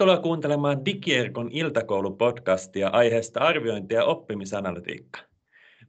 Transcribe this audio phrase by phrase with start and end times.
[0.00, 5.20] Tervetuloa kuuntelemaan Digierkon iltakoulupodcastia aiheesta arviointi ja oppimisanalytiikka.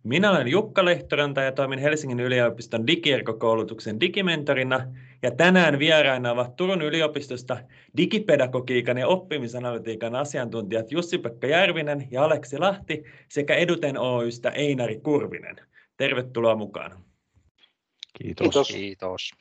[0.04, 4.88] Minä olen Jukka Lehtoranta ja toimin Helsingin yliopiston Digierko-koulutuksen digimentorina
[5.22, 7.58] ja tänään vieraina ovat Turun yliopistosta
[7.98, 15.56] digipedagogiikan ja oppimisanalytiikan asiantuntijat Jussi-Pekka Järvinen ja Aleksi Lahti sekä Eduten Oystä Einari Kurvinen.
[15.98, 16.92] Tervetuloa mukaan.
[18.18, 18.44] Kiitos.
[18.44, 18.68] Kiitos.
[18.68, 19.32] Kiitos.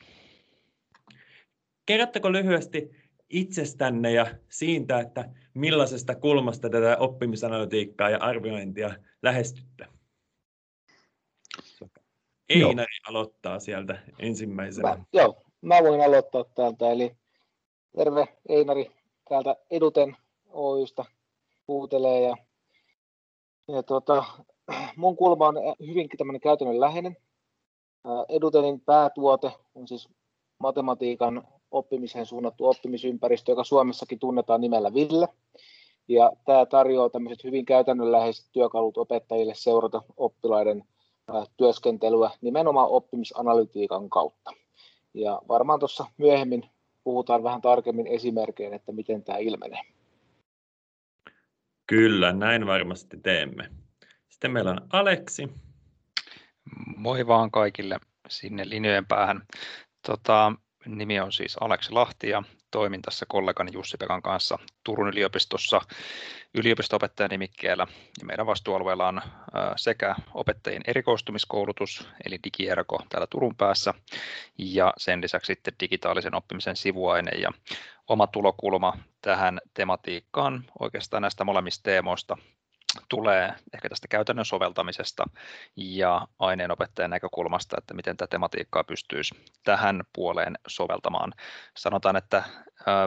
[1.85, 3.00] Kerrotteko lyhyesti
[3.31, 9.87] itsestänne ja siitä, että millaisesta kulmasta tätä oppimisanalytiikkaa ja arviointia lähestytte?
[12.49, 14.89] Einari aloittaa sieltä ensimmäisenä.
[14.89, 16.91] Mä, joo, mä voin aloittaa täältä.
[16.91, 17.15] Eli
[17.97, 18.91] terve Einari
[19.29, 20.17] täältä Eduten
[20.49, 21.05] Oystä
[21.67, 22.21] kuuntelee.
[22.21, 22.35] Ja,
[23.67, 24.23] ja tuota,
[24.95, 25.55] mun kulma on
[25.87, 27.17] hyvinkin tämmöinen käytännönläheinen.
[28.29, 30.09] Edutenin päätuote on siis
[30.59, 35.27] matematiikan oppimiseen suunnattu oppimisympäristö, joka Suomessakin tunnetaan nimellä Ville.
[36.07, 40.83] Ja tämä tarjoaa tämmöiset hyvin käytännönläheiset työkalut opettajille seurata oppilaiden
[41.57, 44.51] työskentelyä nimenomaan oppimisanalytiikan kautta.
[45.13, 46.65] Ja varmaan tuossa myöhemmin
[47.03, 49.81] puhutaan vähän tarkemmin esimerkkein, että miten tämä ilmenee.
[51.87, 53.69] Kyllä, näin varmasti teemme.
[54.29, 55.49] Sitten meillä on Aleksi.
[56.97, 57.99] Moi vaan kaikille
[58.29, 59.41] sinne linjojen päähän.
[60.07, 60.53] Tota,
[60.85, 65.81] nimi on siis Aleksi Lahti ja toimin tässä kollegani Jussi-Pekan kanssa Turun yliopistossa
[66.53, 67.87] yliopisto-opettajan nimikkeellä.
[68.19, 69.21] Ja meidän vastuualueella on
[69.75, 73.93] sekä opettajien erikoistumiskoulutus, eli digierko täällä Turun päässä,
[74.57, 77.31] ja sen lisäksi sitten digitaalisen oppimisen sivuaine.
[77.31, 77.51] Ja
[78.07, 82.37] oma tulokulma tähän tematiikkaan oikeastaan näistä molemmista teemoista
[83.09, 85.23] tulee ehkä tästä käytännön soveltamisesta
[85.75, 91.33] ja aineenopettajan näkökulmasta, että miten tätä tematiikkaa pystyisi tähän puoleen soveltamaan.
[91.77, 92.43] Sanotaan, että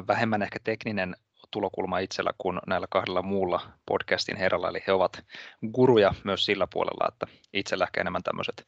[0.09, 1.17] vähemmän ehkä tekninen
[1.51, 5.25] tulokulma itsellä kuin näillä kahdella muulla podcastin herralla, eli he ovat
[5.73, 8.67] guruja myös sillä puolella, että itsellä ehkä enemmän tämmöiset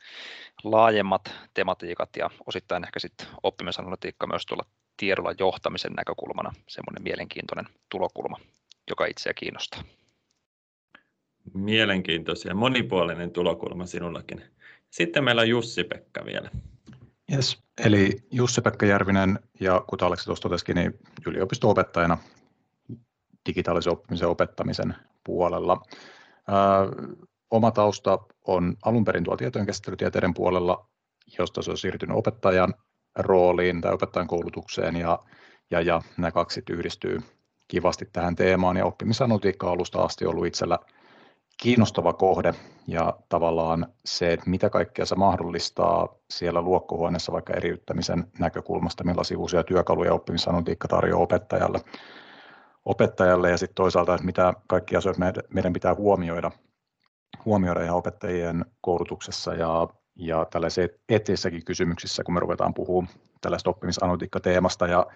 [0.65, 4.65] laajemmat tematiikat ja osittain ehkä sitten oppimisanalytiikka myös tuolla
[4.97, 8.37] tiedolla johtamisen näkökulmana semmoinen mielenkiintoinen tulokulma,
[8.91, 9.83] joka itseä kiinnostaa.
[11.55, 14.43] Mielenkiintoisia, monipuolinen tulokulma sinullakin.
[14.91, 16.51] Sitten meillä on Jussi-Pekka vielä.
[17.33, 22.19] Yes, eli Jussi-Pekka Järvinen ja kuten Aleksi tuossa totesikin, niin yliopisto-opettajana
[23.47, 25.83] digitaalisen oppimisen opettamisen puolella.
[26.49, 26.87] Ää,
[27.51, 30.87] oma tausta on alun perin tuolla tietojen käsittelytieteiden puolella,
[31.39, 32.75] josta se on siirtynyt opettajan
[33.17, 35.19] rooliin tai opettajan koulutukseen ja,
[35.71, 37.19] ja, ja nämä kaksi yhdistyy
[37.69, 40.79] kivasti tähän teemaan ja oppimisanalytiikka alusta asti ollut itsellä
[41.57, 42.55] kiinnostava kohde
[42.87, 49.65] ja tavallaan se, että mitä kaikkea se mahdollistaa siellä luokkohuoneessa vaikka eriyttämisen näkökulmasta, millaisia uusia
[49.65, 51.81] työkaluja oppimisanalytiikka tarjoaa opettajalle,
[52.85, 56.51] opettajalle ja sitten toisaalta, että mitä kaikkia asioita meidän pitää huomioida,
[57.45, 64.87] huomioida ihan opettajien koulutuksessa ja, ja tällaisissa eettisissäkin kysymyksissä, kun me ruvetaan puhumaan tällaista oppimisanalytiikka-teemasta
[64.87, 65.07] ja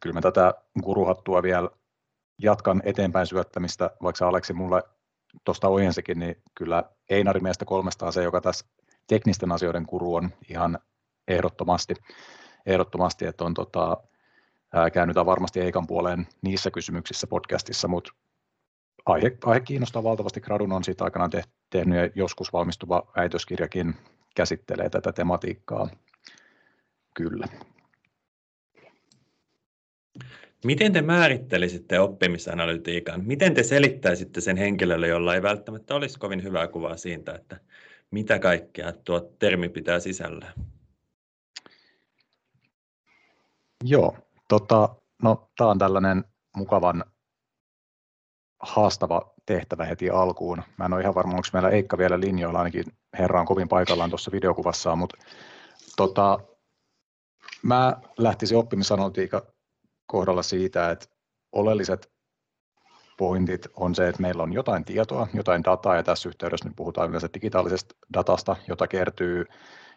[0.00, 1.70] kyllä mä tätä guruhattua vielä
[2.42, 4.82] jatkan eteenpäin syöttämistä, vaikka Aleksi mulle
[5.44, 8.66] tuosta ojensikin, niin kyllä Einari meistä kolmesta on se, joka tässä
[9.06, 10.78] teknisten asioiden kuru on ihan
[11.28, 11.94] ehdottomasti,
[12.66, 13.96] ehdottomasti että on tota,
[14.92, 18.12] käännytään varmasti Eikan puoleen niissä kysymyksissä podcastissa, mutta
[19.06, 20.40] aihe, aihe kiinnostaa valtavasti.
[20.40, 23.94] Gradun on siitä aikanaan te, tehnyt ja joskus valmistuva väitöskirjakin
[24.34, 25.88] käsittelee tätä tematiikkaa.
[27.14, 27.46] Kyllä.
[30.64, 33.24] Miten te määrittelisitte oppimisanalytiikan?
[33.24, 37.60] Miten te selittäisitte sen henkilölle, jolla ei välttämättä olisi kovin hyvää kuvaa siitä, että
[38.10, 40.52] mitä kaikkea tuo termi pitää sisällään?
[43.84, 44.16] Joo,
[44.48, 46.24] tota, no, tämä on tällainen
[46.56, 47.04] mukavan
[48.60, 50.62] haastava tehtävä heti alkuun.
[50.76, 52.84] Mä en ole ihan varma, onko meillä Eikka vielä linjoilla, ainakin
[53.18, 55.16] herra on kovin paikallaan tuossa videokuvassaan, mutta
[55.96, 56.38] tota,
[57.62, 59.42] mä lähtisin oppimisanalytiikan
[60.08, 61.06] kohdalla siitä, että
[61.52, 62.10] oleelliset
[63.18, 67.08] pointit on se, että meillä on jotain tietoa, jotain dataa, ja tässä yhteydessä nyt puhutaan
[67.08, 69.44] yleensä digitaalisesta datasta, jota kertyy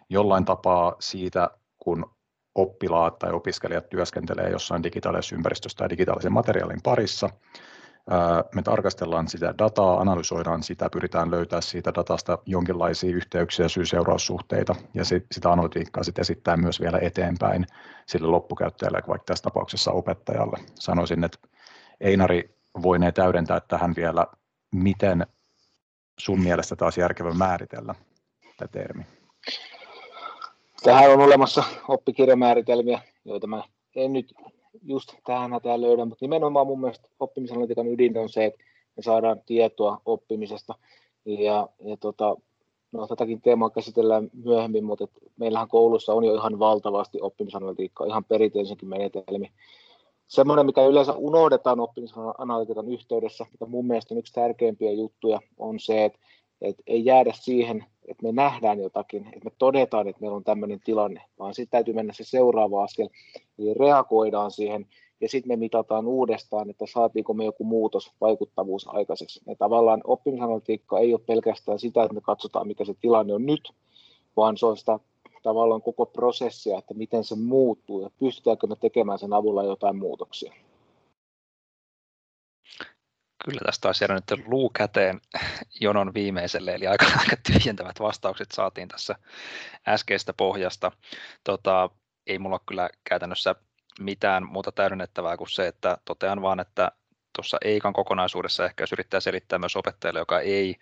[0.09, 2.15] jollain tapaa siitä, kun
[2.55, 7.29] oppilaat tai opiskelijat työskentelee jossain digitaalisessa ympäristössä tai digitaalisen materiaalin parissa.
[8.55, 15.51] Me tarkastellaan sitä dataa, analysoidaan sitä, pyritään löytämään siitä datasta jonkinlaisia yhteyksiä, syy-seuraussuhteita ja sitä
[15.51, 17.65] analytiikkaa sitten esittää myös vielä eteenpäin
[18.05, 20.57] sille loppukäyttäjälle, vaikka tässä tapauksessa opettajalle.
[20.75, 21.37] Sanoisin, että
[22.01, 24.27] Einari voinee täydentää tähän vielä,
[24.71, 25.27] miten
[26.19, 27.95] sun mielestä taas järkevä määritellä
[28.57, 29.05] tämä termi.
[30.83, 33.63] Tähän on olemassa oppikirjamääritelmiä, joita mä
[33.95, 34.33] en nyt
[34.83, 38.63] just tähän hätään löydä, mutta nimenomaan mun mielestä oppimisanalytiikan ydin on se, että
[38.97, 40.75] me saadaan tietoa oppimisesta.
[41.25, 42.35] Ja, ja tota,
[42.91, 48.25] no, tätäkin teemaa käsitellään myöhemmin, mutta et meillähän koulussa on jo ihan valtavasti oppimisanalytiikkaa, ihan
[48.25, 49.51] perinteisenkin menetelmi.
[50.27, 56.05] Semmoinen, mikä yleensä unohdetaan oppimisanalytiikan yhteydessä, mikä mun mielestä on yksi tärkeimpiä juttuja, on se,
[56.05, 56.19] että,
[56.61, 60.79] että ei jäädä siihen, että me nähdään jotakin, että me todetaan, että meillä on tämmöinen
[60.83, 63.09] tilanne, vaan sitten täytyy mennä se seuraava askel,
[63.59, 64.85] eli reagoidaan siihen
[65.21, 69.41] ja sitten me mitataan uudestaan, että saatiinko me joku muutos, vaikuttavuus aikaiseksi.
[69.47, 73.73] Ja tavallaan oppimisanalytiikka ei ole pelkästään sitä, että me katsotaan, mikä se tilanne on nyt,
[74.37, 74.99] vaan se on sitä
[75.43, 80.53] tavallaan koko prosessia, että miten se muuttuu ja pystytäänkö me tekemään sen avulla jotain muutoksia.
[83.45, 85.21] Kyllä tästä taisi jäädä nyt luu käteen
[85.79, 89.15] jonon viimeiselle, eli aika, aika tyhjentävät vastaukset saatiin tässä
[89.87, 90.91] äskeistä pohjasta.
[91.43, 91.89] Tota,
[92.27, 93.55] ei mulla kyllä käytännössä
[93.99, 96.91] mitään muuta täydennettävää kuin se, että totean vaan, että
[97.35, 100.75] tuossa EIKan kokonaisuudessa ehkä jos yrittää selittää myös opettajalle, joka ei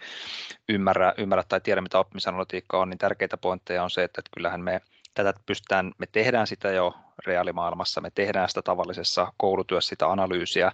[0.70, 4.82] ymmärrä, ymmärrä tai tiedä, mitä oppimisanalytiikka on, niin tärkeitä pointteja on se, että kyllähän me
[5.24, 6.96] tätä pystytään, me tehdään sitä jo
[7.26, 10.72] reaalimaailmassa, me tehdään sitä tavallisessa koulutyössä, sitä analyysiä.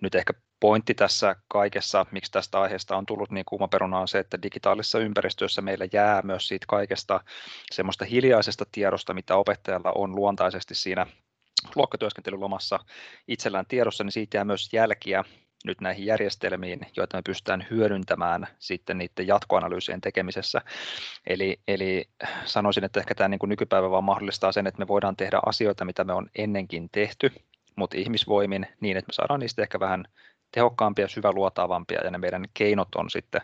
[0.00, 4.18] Nyt ehkä pointti tässä kaikessa, miksi tästä aiheesta on tullut niin kuuma peruna, on se,
[4.18, 7.20] että digitaalisessa ympäristössä meillä jää myös siitä kaikesta
[7.72, 11.06] semmoista hiljaisesta tiedosta, mitä opettajalla on luontaisesti siinä
[11.74, 12.78] luokkatyöskentelylomassa
[13.28, 15.24] itsellään tiedossa, niin siitä jää myös jälkiä
[15.66, 20.60] nyt näihin järjestelmiin, joita me pystytään hyödyntämään sitten niiden jatkoanalyysien tekemisessä.
[21.26, 22.08] Eli, eli
[22.44, 25.84] sanoisin, että ehkä tämä niin kuin nykypäivä vaan mahdollistaa sen, että me voidaan tehdä asioita,
[25.84, 27.32] mitä me on ennenkin tehty,
[27.76, 30.04] mutta ihmisvoimin niin, että me saadaan niistä ehkä vähän
[30.52, 33.40] tehokkaampia, syväluotaavampia ja ne meidän keinot on sitten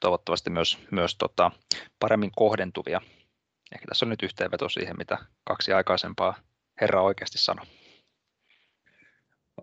[0.00, 1.50] toivottavasti myös, myös tota,
[2.00, 3.00] paremmin kohdentuvia.
[3.72, 6.34] Ehkä tässä on nyt yhteenveto siihen, mitä kaksi aikaisempaa
[6.80, 7.66] herra oikeasti sanoi.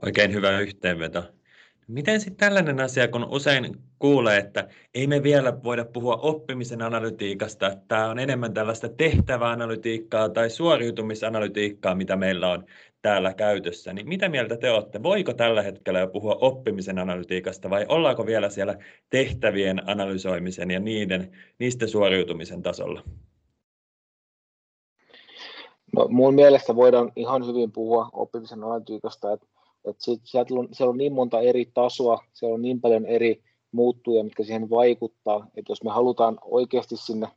[0.02, 1.24] Oikein hyvä yhteenveto.
[1.88, 7.68] Miten sitten tällainen asia, kun usein kuulee, että ei me vielä voida puhua oppimisen analytiikasta,
[7.68, 12.66] että tämä on enemmän tällaista tehtäväanalytiikkaa tai suoriutumisanalytiikkaa, mitä meillä on
[13.02, 15.04] täällä käytössä, niin mitä mieltä te olette?
[15.04, 18.78] Voiko tällä hetkellä jo puhua oppimisen analytiikasta vai ollaanko vielä siellä
[19.10, 23.02] tehtävien analysoimisen ja niiden, niistä suoriutumisen tasolla?
[25.96, 29.55] No, mun mielestä voidaan ihan hyvin puhua oppimisen analytiikasta, että,
[29.90, 33.44] että sit, siellä, on, siellä on niin monta eri tasoa, siellä on niin paljon eri
[33.72, 37.28] muuttuja, mitkä siihen vaikuttaa, että jos me halutaan oikeasti sinne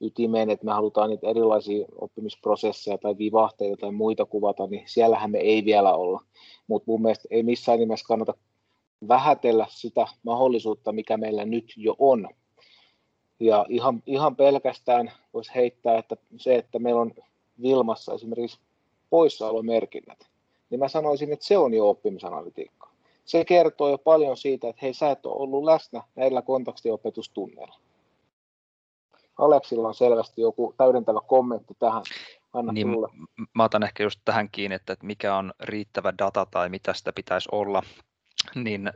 [0.00, 5.38] ytimeen, että me halutaan niitä erilaisia oppimisprosesseja tai vivahteita tai muita kuvata, niin siellähän me
[5.38, 6.20] ei vielä olla.
[6.66, 8.34] Mutta mun mielestä ei missään nimessä kannata
[9.08, 12.28] vähätellä sitä mahdollisuutta, mikä meillä nyt jo on.
[13.40, 17.14] Ja ihan, ihan pelkästään voisi heittää, että se, että meillä on
[17.62, 18.58] Vilmassa esimerkiksi
[19.10, 20.18] poissaolomerkinnät,
[20.74, 22.92] niin mä sanoisin, että se on jo oppimisanalytiikkaa.
[23.24, 27.76] Se kertoo jo paljon siitä, että hei, sä et ole ollut läsnä näillä kontaktiopetustunneilla.
[29.38, 32.02] Aleksilla on selvästi joku täydentävä kommentti tähän.
[32.52, 32.88] Anna niin,
[33.54, 37.48] Mä otan ehkä just tähän kiinni, että mikä on riittävä data tai mitä sitä pitäisi
[37.52, 37.82] olla
[38.54, 38.92] niin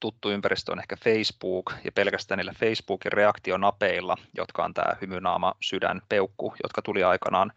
[0.00, 6.02] tuttu ympäristö on ehkä Facebook ja pelkästään niillä Facebookin reaktionapeilla, jotka on tämä hymynaama, sydän,
[6.08, 7.52] peukku, jotka tuli aikanaan,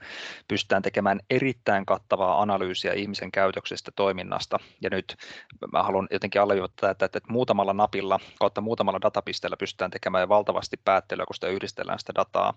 [0.47, 4.59] pystytään tekemään erittäin kattavaa analyysiä ihmisen käytöksestä toiminnasta.
[4.81, 5.15] Ja nyt
[5.71, 10.77] mä haluan jotenkin alleviivata että, että muutamalla napilla kautta muutamalla datapisteellä pystytään tekemään jo valtavasti
[10.85, 12.53] päättelyä, kun sitä yhdistellään sitä dataa.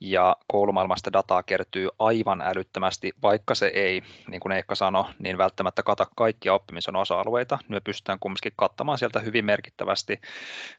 [0.00, 5.82] Ja koulumaailmasta dataa kertyy aivan älyttömästi, vaikka se ei, niin kuin Eikka sanoi, niin välttämättä
[5.82, 10.20] kata kaikkia oppimisen osa-alueita, niin me pystytään kumminkin kattamaan sieltä hyvin merkittävästi.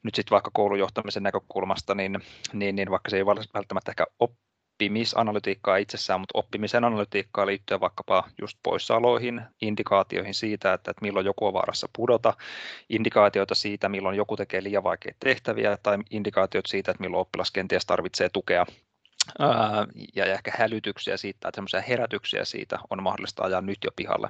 [0.03, 2.19] Nyt sitten vaikka koulujohtamisen näkökulmasta, niin,
[2.53, 4.05] niin, niin vaikka se ei välttämättä ehkä
[4.79, 11.45] oppimisanalytiikkaa itsessään, mutta oppimisen analytiikkaa liittyen vaikkapa just poissaoloihin, indikaatioihin siitä, että, että milloin joku
[11.45, 12.33] on vaarassa pudota,
[12.89, 17.85] indikaatioita siitä, milloin joku tekee liian vaikeita tehtäviä tai indikaatiot siitä, että milloin oppilas kenties
[17.85, 18.65] tarvitsee tukea
[20.15, 24.27] ja ehkä hälytyksiä siitä, että semmoisia herätyksiä siitä on mahdollista ajaa nyt jo pihalle,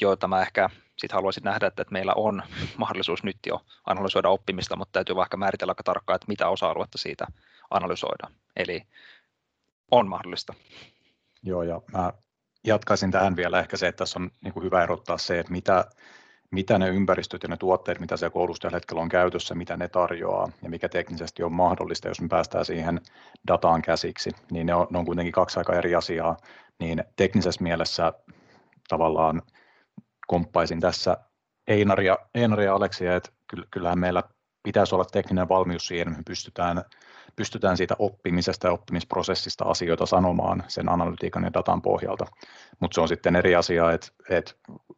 [0.00, 2.42] joita mä ehkä sitten haluaisin nähdä, että, meillä on
[2.76, 7.26] mahdollisuus nyt jo analysoida oppimista, mutta täytyy vaikka määritellä aika tarkkaan, että mitä osa-aluetta siitä
[7.70, 8.32] analysoidaan.
[8.56, 8.82] Eli
[9.90, 10.54] on mahdollista.
[11.42, 12.12] Joo, ja mä
[12.64, 15.84] jatkaisin tähän vielä ehkä se, että tässä on niin kuin hyvä erottaa se, että mitä,
[16.50, 19.88] mitä ne ympäristöt ja ne tuotteet, mitä se koulussa tällä hetkellä on käytössä, mitä ne
[19.88, 23.00] tarjoaa ja mikä teknisesti on mahdollista, jos me päästään siihen
[23.48, 26.36] dataan käsiksi, niin ne on, ne on kuitenkin kaksi aika eri asiaa,
[26.78, 28.12] niin teknisessä mielessä
[28.88, 29.42] tavallaan
[30.32, 31.16] komppaisin tässä
[31.66, 33.30] Einaria, Einaria ja Aleksia, että
[33.70, 34.22] kyllähän meillä
[34.62, 36.84] pitäisi olla tekninen valmius siihen, että me pystytään,
[37.36, 42.26] pystytään siitä oppimisesta ja oppimisprosessista asioita sanomaan sen analytiikan ja datan pohjalta.
[42.80, 44.52] Mutta se on sitten eri asia, että, että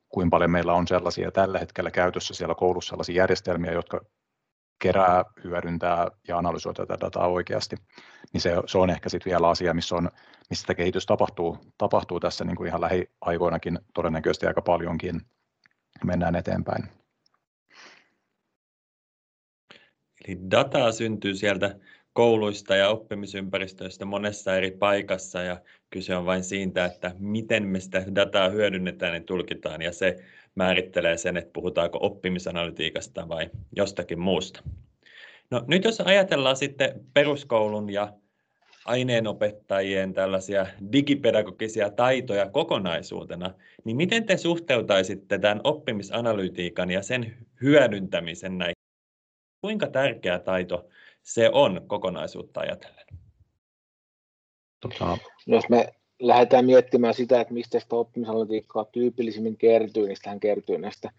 [0.09, 4.01] kuinka paljon meillä on sellaisia tällä hetkellä käytössä siellä koulussa sellaisia järjestelmiä, jotka
[4.79, 7.77] kerää, hyödyntää ja analysoi tätä dataa oikeasti,
[8.33, 10.11] niin se, se on ehkä sitten vielä asia, missä, on,
[10.51, 15.21] missä sitä kehitys tapahtuu, tapahtuu tässä niin kuin ihan lähiaikoinakin todennäköisesti aika paljonkin
[16.05, 16.85] mennään eteenpäin.
[20.29, 21.79] Eli dataa syntyy sieltä
[22.13, 28.05] kouluista ja oppimisympäristöistä monessa eri paikassa ja kyse on vain siitä, että miten me sitä
[28.15, 34.63] dataa hyödynnetään ja tulkitaan ja se määrittelee sen, että puhutaanko oppimisanalytiikasta vai jostakin muusta.
[35.51, 38.13] No, nyt jos ajatellaan sitten peruskoulun ja
[38.85, 48.75] aineenopettajien tällaisia digipedagogisia taitoja kokonaisuutena, niin miten te suhteutaisitte tämän oppimisanalytiikan ja sen hyödyntämisen näihin?
[49.61, 50.89] Kuinka tärkeä taito
[51.23, 53.07] se on kokonaisuutta ajatellen?
[54.81, 55.19] Tota...
[55.47, 61.11] Jos me lähdetään miettimään sitä, että mistä sitä oppimisanalytiikkaa tyypillisimmin kertyy, niin sitähän kertyy näistä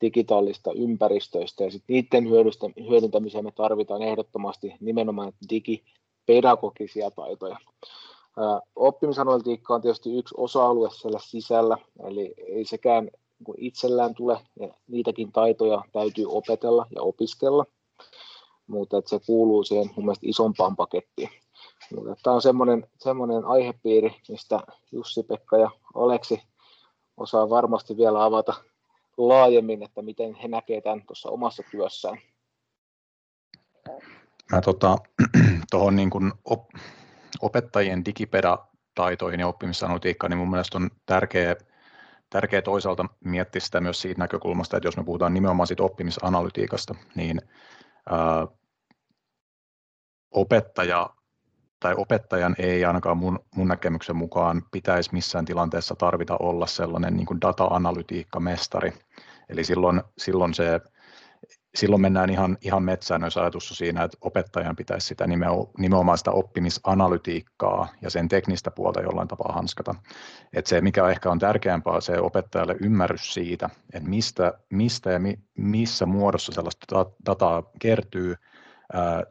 [0.00, 2.30] digitaalista ympäristöistä ja sitten niiden
[2.88, 7.56] hyödyntämiseen me tarvitaan ehdottomasti nimenomaan digipedagogisia taitoja.
[8.76, 15.32] Oppimisanalytiikka on tietysti yksi osa-alue siellä sisällä, eli ei sekään niin itsellään tule, ja niitäkin
[15.32, 17.66] taitoja täytyy opetella ja opiskella,
[18.66, 21.28] mutta se kuuluu siihen mun mielestä isompaan pakettiin.
[21.94, 24.60] Mutta tämä on semmoinen, semmoinen aihepiiri, mistä
[24.92, 26.42] Jussi-Pekka ja Aleksi
[27.16, 28.54] osaa varmasti vielä avata
[29.16, 32.18] laajemmin, että miten he näkevät tämän tuossa omassa työssään.
[34.52, 34.98] Mä tota,
[35.70, 36.68] tuohon niin kuin op,
[37.40, 41.56] opettajien digipedataitoihin ja oppimisanalytiikkaan, niin mun mielestä on tärkeää,
[42.30, 47.40] tärkeää toisaalta miettiä sitä myös siitä näkökulmasta, että jos me puhutaan nimenomaan siitä oppimisanalytiikasta, niin
[48.10, 48.46] ää,
[50.30, 51.10] opettaja
[51.80, 57.26] tai opettajan ei ainakaan mun, mun näkemyksen mukaan pitäisi missään tilanteessa tarvita olla sellainen niin
[57.26, 58.92] kuin data-analytiikka-mestari.
[59.48, 60.80] Eli silloin, silloin, se,
[61.74, 65.26] silloin mennään ihan, ihan metsään, jos ajatus on siinä, että opettajan pitäisi sitä
[65.78, 69.94] nimenomaan sitä oppimisanalytiikkaa ja sen teknistä puolta jollain tapaa hanskata.
[70.52, 75.38] Et se, mikä ehkä on tärkeämpää, se opettajalle ymmärrys siitä, että mistä, mistä ja mi,
[75.58, 78.36] missä muodossa sellaista dataa kertyy,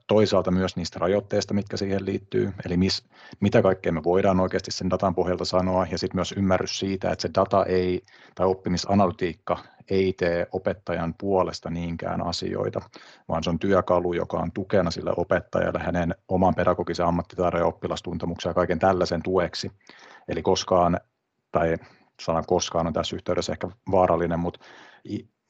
[0.08, 3.04] toisaalta myös niistä rajoitteista, mitkä siihen liittyy, eli mis,
[3.40, 7.22] mitä kaikkea me voidaan oikeasti sen datan pohjalta sanoa, ja sitten myös ymmärrys siitä, että
[7.22, 8.04] se data ei,
[8.36, 9.58] tai oppimisanalytiikka
[9.90, 12.82] ei tee opettajan puolesta niinkään asioita,
[13.30, 18.50] vaan se on työkalu, joka on tukena sille opettajalle hänen oman pedagogisen ammattitaidon ja oppilastuntemuksen
[18.50, 19.72] ja kaiken tällaisen tueksi.
[20.28, 21.00] Eli koskaan,
[21.52, 21.78] tai
[22.22, 24.60] sanan koskaan on tässä yhteydessä ehkä vaarallinen, mutta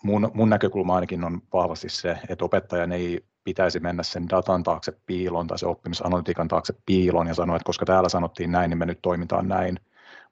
[0.04, 4.94] mun, mun näkökulma ainakin on vahvasti se, että opettajan ei pitäisi mennä sen datan taakse
[5.06, 8.86] piiloon tai se oppimisanalytiikan taakse piiloon ja sanoa, että koska täällä sanottiin näin, niin me
[8.86, 9.80] nyt toimitaan näin,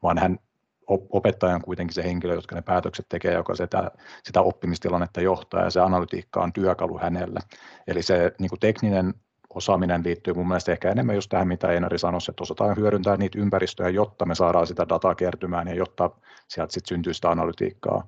[0.04, 0.40] vaan hän
[0.88, 3.92] opettaja on kuitenkin se henkilö, jotka ne päätökset tekee, joka sitä,
[4.24, 7.40] sitä oppimistilannetta johtaa ja se analytiikka on työkalu hänelle.
[7.88, 9.14] Eli se niin kuin tekninen
[9.54, 13.40] osaaminen liittyy mun mielestä ehkä enemmän just tähän, mitä Einari sanoi, että osataan hyödyntää niitä
[13.40, 16.10] ympäristöjä, jotta me saadaan sitä dataa kertymään ja jotta
[16.48, 18.08] sieltä sitten syntyy sitä analytiikkaa.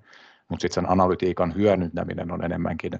[0.49, 2.91] Mutta sitten sen analytiikan hyödyntäminen on enemmänkin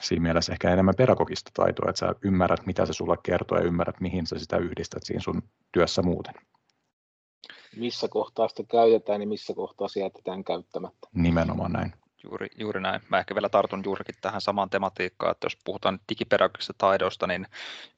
[0.00, 4.00] siinä mielessä ehkä enemmän pedagogista taitoa, että sä ymmärrät, mitä se sulle kertoo ja ymmärrät,
[4.00, 5.42] mihin sä sitä yhdistät siinä sun
[5.72, 6.34] työssä muuten.
[7.76, 11.08] Missä kohtaa sitä käytetään ja missä kohtaa se jätetään käyttämättä.
[11.12, 11.92] Nimenomaan näin.
[12.24, 13.00] Juuri, juuri näin.
[13.08, 17.46] Mä ehkä vielä tartun juurikin tähän samaan tematiikkaan, että jos puhutaan digipedagogisesta taidosta, niin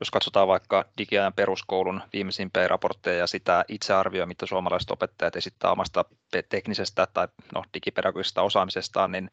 [0.00, 6.04] jos katsotaan vaikka digiajan peruskoulun viimeisimpiä raportteja ja sitä itsearvioa, mitä suomalaiset opettajat esittää omasta
[6.49, 9.30] teknisestä tai no, digipedagogisesta osaamisestaan, niin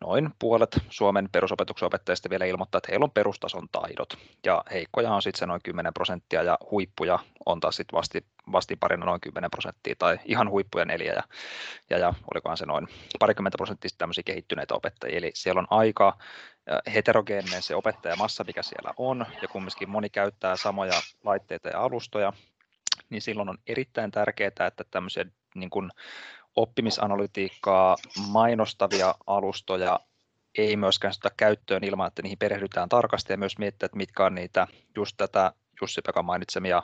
[0.00, 4.18] noin puolet Suomen perusopetuksen opettajista vielä ilmoittaa, että heillä on perustason taidot.
[4.46, 9.20] Ja heikkoja on sitten noin 10 prosenttia ja huippuja on taas sitten vasti, vastiparina noin
[9.20, 11.22] 10 prosenttia tai ihan huippuja neljä ja,
[11.90, 15.18] ja, ja olikohan se noin parikymmentä prosenttia tämmöisiä kehittyneitä opettajia.
[15.18, 16.18] Eli siellä on aika
[16.94, 22.32] heterogeeninen se opettajamassa, mikä siellä on, ja kumminkin moni käyttää samoja laitteita ja alustoja,
[23.10, 25.90] niin silloin on erittäin tärkeää, että tämmöisiä niin kuin
[26.56, 27.96] oppimisanalytiikkaa
[28.30, 30.00] mainostavia alustoja
[30.58, 34.34] ei myöskään sitä käyttöön ilman, että niihin perehdytään tarkasti ja myös miettiä, että mitkä on
[34.34, 34.66] niitä
[34.96, 36.82] just tätä Jussi-Pekan mainitsemia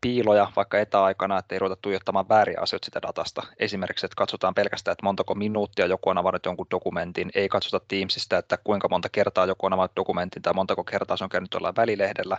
[0.00, 3.42] piiloja vaikka etäaikana, että ei ruveta tuijottamaan vääriä asioita sitä datasta.
[3.58, 8.38] Esimerkiksi, että katsotaan pelkästään, että montako minuuttia joku on avannut jonkun dokumentin, ei katsota Teamsista,
[8.38, 11.76] että kuinka monta kertaa joku on avannut dokumentin tai montako kertaa se on käynyt jollain
[11.76, 12.38] välilehdellä,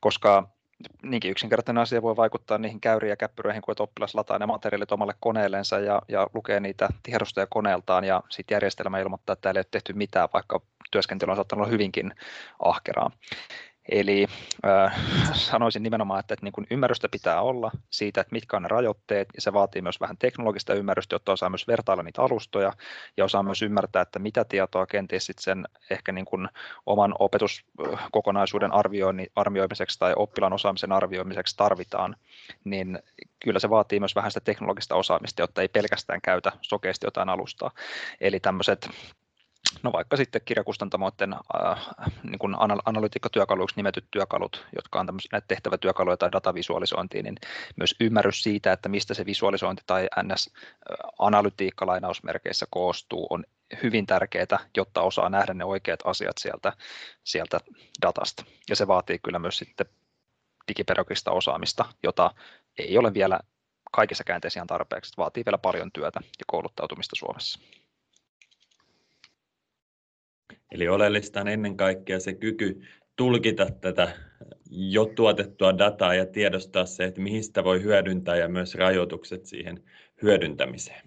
[0.00, 0.48] koska
[1.02, 5.14] niinkin yksinkertainen asia voi vaikuttaa niihin käyriin ja käppyröihin, kun oppilas lataa ne materiaalit omalle
[5.20, 9.66] koneellensa ja, ja lukee niitä tiedostoja koneeltaan ja sitten järjestelmä ilmoittaa, että täällä ei ole
[9.70, 12.14] tehty mitään, vaikka työskentely on saattanut olla hyvinkin
[12.58, 13.10] ahkeraa.
[13.88, 14.26] Eli
[14.66, 15.00] äh,
[15.32, 19.28] sanoisin nimenomaan, että, että niin kuin ymmärrystä pitää olla siitä, että mitkä on ne rajoitteet,
[19.34, 22.72] ja se vaatii myös vähän teknologista ymmärrystä, jotta osaa myös vertailla niitä alustoja,
[23.16, 26.48] ja osaa myös ymmärtää, että mitä tietoa kenties sit sen ehkä niin kuin
[26.86, 28.70] oman opetuskokonaisuuden
[29.36, 32.16] arvioimiseksi tai oppilaan osaamisen arvioimiseksi tarvitaan,
[32.64, 32.98] niin
[33.40, 37.70] kyllä se vaatii myös vähän sitä teknologista osaamista, jotta ei pelkästään käytä sokeasti jotain alustaa.
[38.20, 38.88] Eli tämmöiset
[39.82, 41.86] no vaikka sitten kirjakustantamoiden äh,
[42.22, 47.36] niin kuin analytiikkatyökaluiksi nimetyt työkalut, jotka on näitä tehtävätyökaluja tai datavisualisointia, niin
[47.76, 53.44] myös ymmärrys siitä, että mistä se visualisointi tai NS-analytiikka lainausmerkeissä koostuu, on
[53.82, 56.72] hyvin tärkeää, jotta osaa nähdä ne oikeat asiat sieltä,
[57.24, 57.60] sieltä
[58.02, 58.44] datasta.
[58.70, 59.86] Ja se vaatii kyllä myös sitten
[60.68, 62.34] digipedagogista osaamista, jota
[62.78, 63.40] ei ole vielä
[63.92, 65.12] kaikissa käänteissä ihan tarpeeksi.
[65.16, 67.60] Vaatii vielä paljon työtä ja kouluttautumista Suomessa.
[70.72, 72.82] Eli oleellista on ennen kaikkea se kyky
[73.16, 74.12] tulkita tätä
[74.70, 79.84] jo tuotettua dataa ja tiedostaa se, että mihin sitä voi hyödyntää ja myös rajoitukset siihen
[80.22, 81.02] hyödyntämiseen.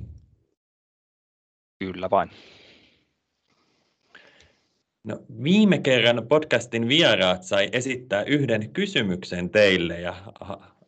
[1.80, 2.30] Kyllä vain.
[5.04, 10.16] No, viime kerran podcastin vieraat sai esittää yhden kysymyksen teille ja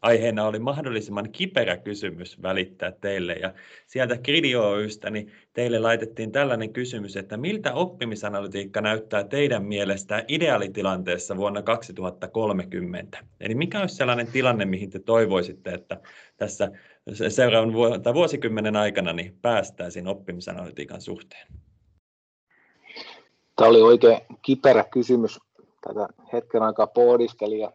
[0.04, 3.34] aiheena oli mahdollisimman kiperä kysymys välittää teille.
[3.34, 3.54] Ja
[3.88, 11.38] sieltä Gridi Oystä niin teille laitettiin tällainen kysymys, että miltä oppimisanalytiikka näyttää teidän mielestä ideaalitilanteessa
[11.38, 13.18] vuonna 2030?
[13.40, 16.02] Eli mikä olisi sellainen tilanne, mihin te toivoisitte, että
[16.38, 16.72] tässä
[17.30, 17.74] seuraavan
[18.14, 21.48] vuosikymmenen aikana niin päästäisiin oppimisanalytiikan suhteen?
[23.56, 25.40] Tämä oli oikein kiperä kysymys.
[25.88, 27.72] Tätä hetken aikaa pohdiskelin ja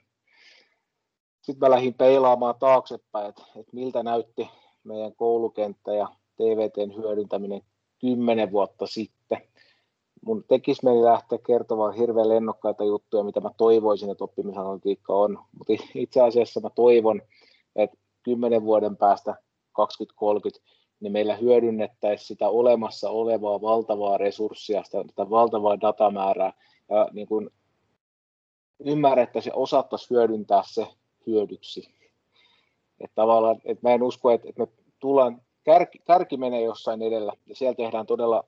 [1.49, 4.51] sitten mä lähdin peilaamaan taaksepäin, että, että miltä näytti
[4.85, 7.63] meidän koulukenttä ja TVTn hyödyntäminen
[8.01, 9.39] kymmenen vuotta sitten.
[10.27, 15.39] Mun tekisi meni lähteä kertomaan hirveän lennokkaita juttuja, mitä mä toivoisin, että oppimisanalytiikka on.
[15.59, 17.23] Mutta itse asiassa mä toivon,
[17.77, 19.35] että kymmenen vuoden päästä
[19.73, 20.69] 2030
[21.01, 26.53] niin meillä hyödynnettäisiin sitä olemassa olevaa valtavaa resurssia, sitä, sitä valtavaa datamäärää,
[26.89, 27.51] ja niin kuin
[28.85, 30.87] ymmärrettäisiin ja osattaisiin hyödyntää se
[31.27, 31.89] hyödyksi.
[33.01, 37.33] Että tavallaan, että mä en usko, että, että me tullaan, kärki, kärki menee jossain edellä,
[37.47, 38.45] ja siellä tehdään todella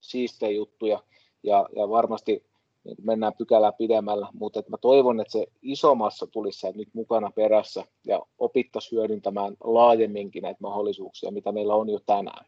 [0.00, 1.02] siistejä juttuja,
[1.42, 2.48] ja, ja varmasti
[2.84, 7.30] niin mennään pykälää pidemmällä, mutta että mä toivon, että se iso massa tulisi nyt mukana
[7.30, 12.44] perässä ja opittaisiin hyödyntämään laajemminkin näitä mahdollisuuksia, mitä meillä on jo tänään.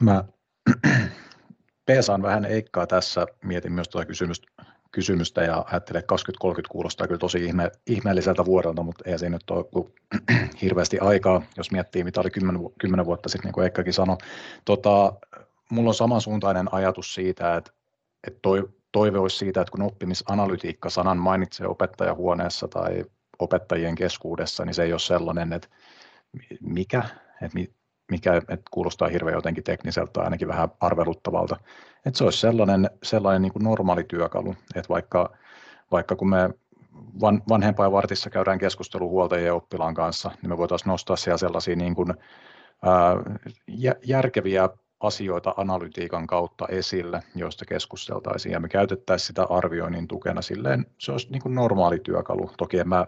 [0.00, 0.24] Mä
[1.86, 4.46] peesaan vähän Eikkaa tässä, mietin myös tuota kysymystä,
[4.92, 9.50] kysymystä ja ajattelin, että 2030 kuulostaa kyllä tosi ihme, ihmeelliseltä vuodelta, mutta ei se nyt
[9.50, 9.86] ole
[10.62, 14.16] hirveästi aikaa, jos miettii mitä oli 10, 10 vuotta sitten, niin kuin Eikkakin sanoi.
[14.64, 15.12] Tota,
[15.70, 17.72] mulla on samansuuntainen ajatus siitä, että,
[18.26, 23.04] että toi, toive olisi siitä, että kun oppimisanalytiikka sanan mainitsee opettajahuoneessa tai
[23.38, 25.68] opettajien keskuudessa, niin se ei ole sellainen, että
[26.60, 27.02] mikä,
[27.42, 27.58] että
[28.12, 31.56] mikä että kuulostaa hirveän jotenkin tekniseltä tai ainakin vähän arveluttavalta.
[32.06, 35.30] Että se olisi sellainen, sellainen niin kuin normaali työkalu, että vaikka,
[35.90, 36.50] vaikka kun me
[37.20, 41.94] van, vanhempainvartissa käydään keskustelu huoltajien ja oppilaan kanssa, niin me voitaisiin nostaa siellä sellaisia niin
[41.94, 42.14] kuin,
[42.82, 43.16] ää,
[44.04, 44.68] järkeviä
[45.00, 51.30] asioita analytiikan kautta esille, joista keskusteltaisiin, ja me käytettäisiin sitä arvioinnin tukena silleen, se olisi
[51.30, 52.50] niin kuin normaali työkalu.
[52.58, 53.06] Toki en mä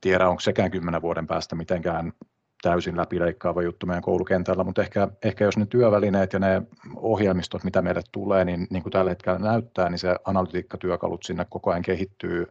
[0.00, 2.12] tiedä, onko sekään kymmenen vuoden päästä mitenkään
[2.62, 6.62] täysin läpileikkaava juttu meidän koulukentällä, mutta ehkä, ehkä jos ne työvälineet ja ne
[6.96, 11.70] ohjelmistot, mitä meille tulee, niin, niin kuin tällä hetkellä näyttää, niin se analytiikkatyökalut sinne koko
[11.70, 12.46] ajan kehittyy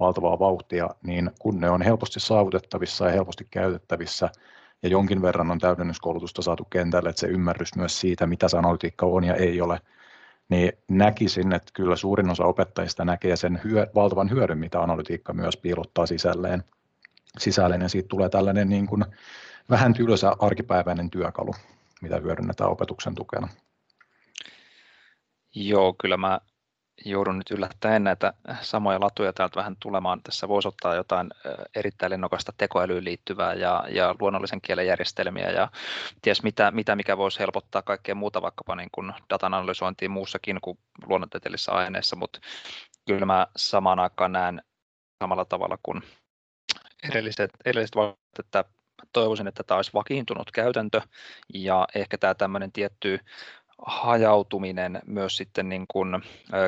[0.00, 4.30] valtavaa vauhtia, niin kun ne on helposti saavutettavissa ja helposti käytettävissä,
[4.82, 9.06] ja jonkin verran on täydennyskoulutusta saatu kentälle, että se ymmärrys myös siitä, mitä se analytiikka
[9.06, 9.80] on ja ei ole,
[10.48, 15.56] niin näkisin, että kyllä suurin osa opettajista näkee sen hyö, valtavan hyödyn, mitä analytiikka myös
[15.56, 16.64] piilottaa sisälleen.
[17.38, 19.04] Sisällinen siitä tulee tällainen niin kuin
[19.70, 21.54] vähän tylsä arkipäiväinen työkalu,
[22.02, 23.48] mitä hyödynnetään opetuksen tukena.
[25.54, 26.40] Joo, kyllä mä
[27.04, 30.22] joudun nyt yllättäen näitä samoja latuja täältä vähän tulemaan.
[30.22, 31.30] Tässä voisi ottaa jotain
[31.74, 35.68] erittäin lennokasta tekoälyyn liittyvää ja, ja luonnollisen kielen järjestelmiä ja
[36.22, 40.78] ties mitä, mitä mikä voisi helpottaa kaikkea muuta vaikkapa niin kuin datan analysointia muussakin kuin
[41.06, 42.40] luonnontieteellisissä aineissa, mutta
[43.06, 44.62] kyllä mä samaan aikaan näen
[45.22, 46.02] samalla tavalla kuin
[47.10, 47.94] edelliset, edelliset
[48.38, 48.64] että
[49.12, 51.00] toivoisin, että tämä olisi vakiintunut käytäntö
[51.54, 53.20] ja ehkä tämä tämmöinen tietty
[53.78, 56.22] hajautuminen myös sitten niin kuin,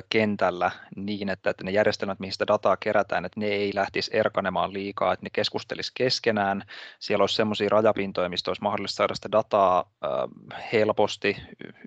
[0.08, 4.72] kentällä niin, että, että ne järjestelmät, mihin sitä dataa kerätään, että ne ei lähtisi erkanemaan
[4.72, 6.64] liikaa, että ne keskustelisi keskenään.
[6.98, 9.90] Siellä olisi sellaisia rajapintoja, mistä olisi mahdollista saada sitä dataa
[10.72, 11.36] helposti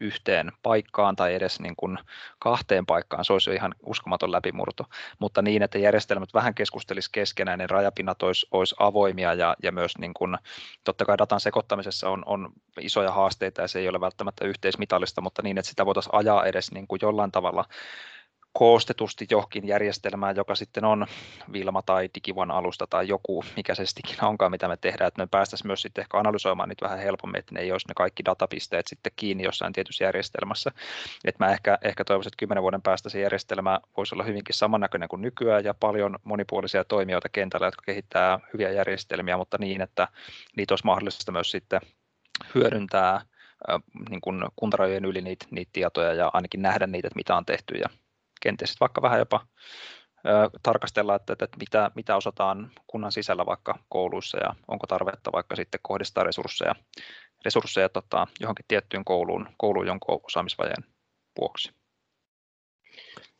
[0.01, 1.97] yhteen paikkaan tai edes niin kuin
[2.39, 3.25] kahteen paikkaan.
[3.25, 4.85] Se olisi jo ihan uskomaton läpimurto,
[5.19, 9.97] mutta niin, että järjestelmät vähän keskustelisi keskenään, ne rajapinnat olisi, olisi avoimia ja, ja myös
[9.97, 10.37] niin kuin,
[10.83, 15.41] totta kai datan sekoittamisessa on, on isoja haasteita ja se ei ole välttämättä yhteismitallista, mutta
[15.41, 17.65] niin, että sitä voitaisiin ajaa edes niin kuin jollain tavalla
[18.53, 21.05] koostetusti johonkin järjestelmään, joka sitten on
[21.53, 25.27] Vilma tai Digivan alusta tai joku, mikä se sitten onkaan, mitä me tehdään, että me
[25.27, 28.87] päästäisiin myös sitten ehkä analysoimaan niitä vähän helpommin, että ne ei olisi ne kaikki datapisteet
[28.87, 30.71] sitten kiinni jossain tietyssä järjestelmässä.
[31.25, 35.09] Että mä ehkä, ehkä toivoisin, että kymmenen vuoden päästä se järjestelmä voisi olla hyvinkin samannäköinen
[35.09, 40.07] kuin nykyään ja paljon monipuolisia toimijoita kentällä, jotka kehittää hyviä järjestelmiä, mutta niin, että
[40.57, 41.81] niitä olisi mahdollista myös sitten
[42.55, 43.21] hyödyntää
[44.09, 47.75] niin kuin kuntarajojen yli niitä, niitä tietoja ja ainakin nähdä niitä, että mitä on tehty
[47.75, 47.89] ja
[48.41, 49.45] kenties vaikka vähän jopa
[50.63, 55.79] tarkastella, että, että mitä, mitä osataan kunnan sisällä vaikka kouluissa ja onko tarvetta vaikka sitten
[55.83, 56.75] kohdistaa resursseja,
[57.45, 60.83] resursseja tota, johonkin tiettyyn kouluun, kouluun jonkun osaamisvajeen
[61.39, 61.71] vuoksi.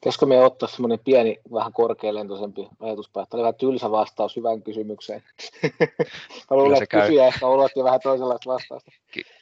[0.02, 3.28] Pitäisikö me ottaa semmoinen pieni, vähän korkealentoisempi ajatuspäin?
[3.30, 5.24] Tämä oli vähän tylsä vastaus hyvään kysymykseen.
[6.50, 8.92] Mä luulen, että kysyjä ehkä odotti vähän toisenlaista vastausta.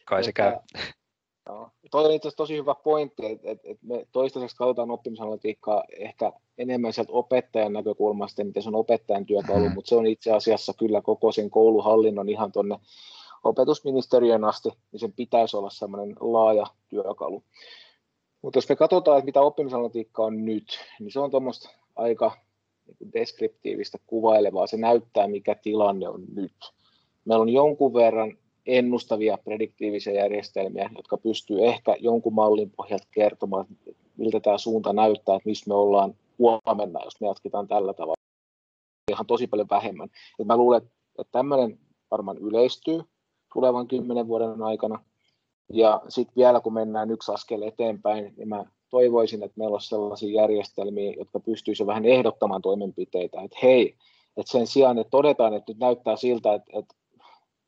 [0.06, 0.58] Kai se käy.
[1.50, 1.70] Joo.
[1.92, 6.32] Toi on itse asiassa tosi hyvä pointti, että, että, että me toistaiseksi katsotaan oppimisanalytiikkaa ehkä
[6.58, 9.74] enemmän sieltä opettajan näkökulmasta, miten se on opettajan työkalu, hmm.
[9.74, 12.80] mutta se on itse asiassa kyllä koko sen kouluhallinnon ihan tuonne
[13.44, 17.44] opetusministeriön asti, niin sen pitäisi olla semmoinen laaja työkalu.
[18.42, 22.32] Mutta jos me katsotaan, että mitä oppimisanalytiikka on nyt, niin se on tuommoista aika
[23.00, 24.68] niin deskriptiivistä kuvailevaa.
[24.68, 26.56] Se näyttää, mikä tilanne on nyt.
[27.26, 33.66] Meillä on jonkun verran ennustavia prediktiivisiä järjestelmiä, jotka pystyy ehkä jonkun mallin pohjalta kertomaan,
[34.18, 38.22] miltä tämä suunta näyttää, että missä me ollaan huomenna, jos me jatketaan tällä tavalla.
[39.12, 40.10] Ihan tosi paljon vähemmän.
[40.40, 40.82] Et mä luulen,
[41.20, 41.80] että tämmöinen
[42.12, 43.02] varmaan yleistyy
[43.54, 45.04] tulevan kymmenen vuoden aikana.
[45.74, 50.42] Ja sitten vielä kun mennään yksi askel eteenpäin, niin mä toivoisin, että meillä olisi sellaisia
[50.42, 53.96] järjestelmiä, jotka pystyisivät vähän ehdottamaan toimenpiteitä, että hei,
[54.38, 56.96] että sen sijaan, että todetaan, että nyt näyttää siltä, että, että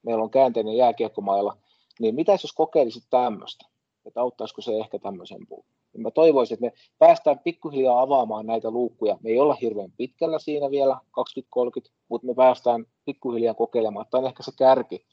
[0.04, 1.58] meillä on käänteinen jääkiekkomailla,
[2.00, 3.66] niin mitä jos kokeilisit tämmöistä,
[4.06, 5.66] että auttaisiko se ehkä tämmöisen puun.
[5.98, 9.18] Mä toivoisin, että me päästään pikkuhiljaa avaamaan näitä luukkuja.
[9.24, 14.06] Me ei olla hirveän pitkällä siinä vielä, 2030, mutta me päästään pikkuhiljaa kokeilemaan.
[14.12, 15.06] Tämä on ehkä se kärki,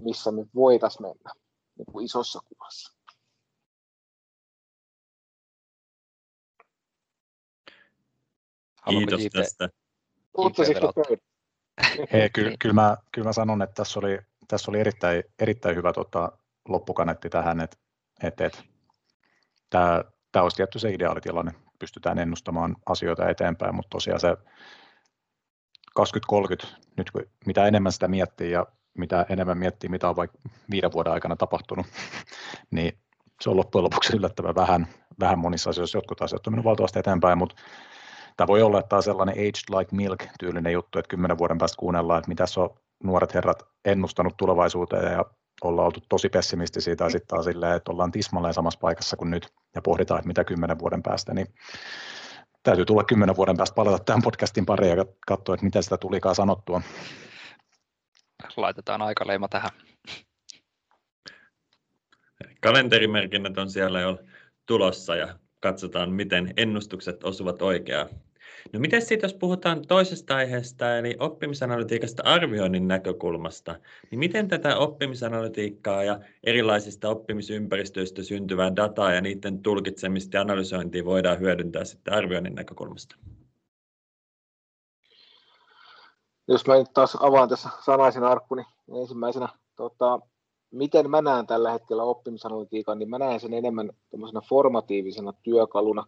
[0.00, 1.43] missä me voitaisiin mennä
[1.78, 2.94] niin kuin isossa kuvassa.
[8.88, 9.68] Kiitos tästä.
[12.12, 15.92] Hei, kyllä, kyllä, mä, kyllä mä sanon, että tässä oli, tässä oli erittäin, erittäin hyvä
[15.92, 16.32] tota,
[16.68, 17.76] loppukanetti tähän, että
[18.22, 18.64] et, et,
[19.70, 24.36] tämä, tämä olisi tietty se ideaalitilanne, pystytään ennustamaan asioita eteenpäin, mutta tosiaan se
[25.94, 28.66] 2030, nyt kun, mitä enemmän sitä miettii ja
[28.98, 30.38] mitä enemmän miettii, mitä on vaikka
[30.70, 31.86] viiden vuoden aikana tapahtunut,
[32.70, 32.98] niin
[33.40, 34.86] se on loppujen lopuksi yllättävän vähän,
[35.20, 35.98] vähän monissa asioissa.
[35.98, 37.56] Jotkut asiat on mennyt valtavasti eteenpäin, mutta
[38.36, 41.58] tämä voi olla, että tämä on sellainen aged like milk tyylinen juttu, että kymmenen vuoden
[41.58, 42.70] päästä kuunnellaan, että mitä on
[43.04, 45.24] nuoret herrat ennustanut tulevaisuuteen ja
[45.62, 49.48] ollaan oltu tosi pessimistisiä tai sitten taas silleen, että ollaan tismalleen samassa paikassa kuin nyt
[49.74, 51.46] ja pohditaan, että mitä kymmenen vuoden päästä, niin
[52.62, 56.34] täytyy tulla kymmenen vuoden päästä palata tämän podcastin pariin ja katsoa, että mitä sitä tulikaan
[56.34, 56.80] sanottua.
[58.56, 59.70] Laitetaan aikaleima tähän.
[62.60, 64.18] Kalenterimerkinnät on siellä jo
[64.66, 68.08] tulossa ja katsotaan, miten ennustukset osuvat oikeaan.
[68.72, 73.80] No miten sitten, jos puhutaan toisesta aiheesta, eli oppimisanalytiikasta arvioinnin näkökulmasta,
[74.10, 81.40] niin miten tätä oppimisanalytiikkaa ja erilaisista oppimisympäristöistä syntyvää dataa ja niiden tulkitsemista ja analysointia voidaan
[81.40, 83.16] hyödyntää sitten arvioinnin näkökulmasta?
[86.48, 90.20] Jos mä nyt taas avaan tässä sanaisen arkkuni niin ensimmäisenä, tota,
[90.70, 93.90] miten mä näen tällä hetkellä oppimisanalytiikan, niin mä näen sen enemmän
[94.48, 96.04] formatiivisena työkaluna.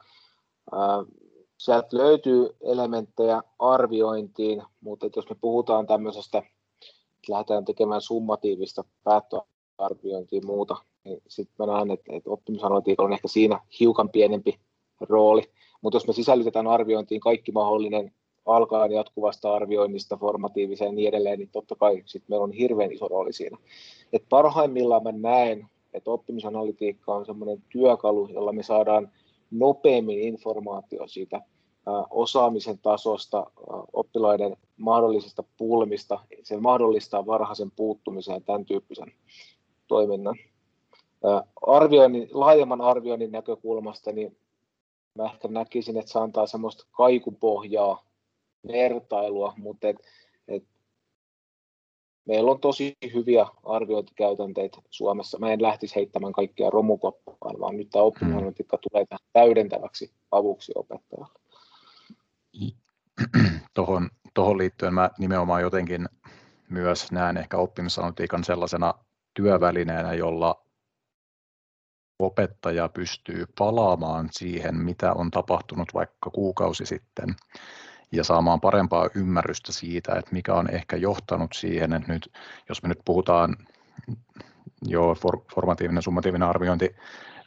[1.58, 6.52] Sieltä löytyy elementtejä arviointiin, mutta jos me puhutaan tämmöisestä, että
[7.28, 13.28] lähdetään tekemään summatiivista päättöarviointia ja muuta, niin sitten mä näen, että, että oppimisanalytiikalla on ehkä
[13.28, 14.60] siinä hiukan pienempi
[15.00, 15.42] rooli.
[15.82, 18.12] Mutta jos me sisällytetään arviointiin kaikki mahdollinen
[18.46, 23.08] alkaen jatkuvasta arvioinnista formatiiviseen ja niin edelleen, niin totta kai sit meillä on hirveän iso
[23.08, 23.58] rooli siinä.
[24.12, 29.10] Et parhaimmillaan mä näen, että oppimisanalytiikka on sellainen työkalu, jolla me saadaan
[29.50, 31.42] nopeammin informaatio siitä
[32.10, 33.46] osaamisen tasosta,
[33.92, 39.12] oppilaiden mahdollisesta pulmista, se mahdollistaa varhaisen puuttumisen ja tämän tyyppisen
[39.86, 40.34] toiminnan.
[41.66, 44.36] arvioinnin, laajemman arvioinnin näkökulmasta, niin
[45.14, 48.04] mä ehkä näkisin, että se antaa semmoista kaikupohjaa,
[48.72, 49.96] vertailua, mutta et,
[50.48, 50.64] et,
[52.24, 55.38] meillä on tosi hyviä arviointikäytänteitä Suomessa.
[55.38, 61.38] Mä en lähtisi heittämään kaikkia romukoppaan, vaan nyt tämä oppimatematiikka tulee täydentäväksi avuksi opettajalle.
[63.74, 66.08] Tuohon, tuohon liittyen mä nimenomaan jotenkin
[66.70, 68.94] myös näen ehkä oppimisanalytiikan sellaisena
[69.34, 70.66] työvälineenä, jolla
[72.18, 77.36] opettaja pystyy palaamaan siihen, mitä on tapahtunut vaikka kuukausi sitten
[78.12, 82.32] ja saamaan parempaa ymmärrystä siitä, että mikä on ehkä johtanut siihen, että nyt
[82.68, 83.56] jos me nyt puhutaan
[84.82, 86.96] jo for, formatiivinen summatiivinen arviointi,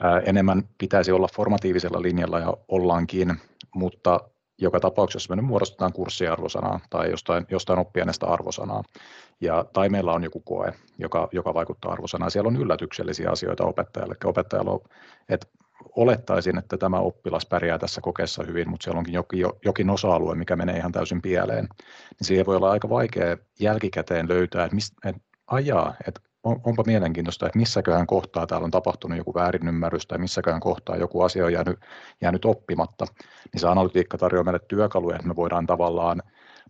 [0.04, 3.36] ää, enemmän pitäisi olla formatiivisella linjalla ja ollaankin,
[3.76, 4.20] mutta
[4.58, 8.84] joka tapauksessa me nyt muodostetaan kurssiarvosanaa tai jostain, jostain oppiaineesta arvosanaa,
[9.42, 12.32] ja, tai meillä on joku koe, joka, joka vaikuttaa arvosanaan.
[12.32, 14.16] Siellä on yllätyksellisiä asioita opettajalle.
[14.26, 14.80] Opettajalla on,
[15.30, 15.48] että
[15.96, 20.56] olettaisin, että tämä oppilas pärjää tässä kokeessa hyvin, mutta siellä onkin jokin, jokin osa-alue, mikä
[20.56, 21.68] menee ihan täysin pieleen,
[22.10, 26.84] niin siihen voi olla aika vaikea jälkikäteen löytää, että, mist, että ajaa, että on, onpa
[26.86, 31.54] mielenkiintoista, että missäköhän kohtaa täällä on tapahtunut joku väärinymmärrys tai missäköhän kohtaa joku asia on
[31.54, 31.80] jäänyt,
[32.22, 33.06] jäänyt oppimatta,
[33.54, 36.22] niin se analytiikka tarjoaa meille työkaluja, että me voidaan tavallaan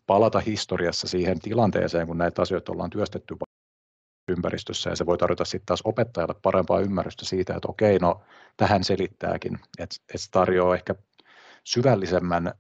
[0.07, 3.35] palata historiassa siihen tilanteeseen, kun näitä asioita ollaan työstetty
[4.29, 8.21] ympäristössä ja se voi tarjota sitten taas opettajalle parempaa ymmärrystä siitä, että okei, no
[8.57, 10.95] tähän selittääkin, että, että se tarjoaa ehkä
[11.63, 12.53] syvällisemmän,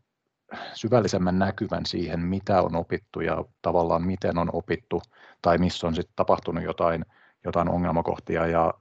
[0.73, 5.01] syvällisemmän näkyvän siihen, mitä on opittu ja tavallaan miten on opittu
[5.41, 7.05] tai missä on sitten tapahtunut jotain,
[7.45, 8.73] jotain ongelmakohtia ja,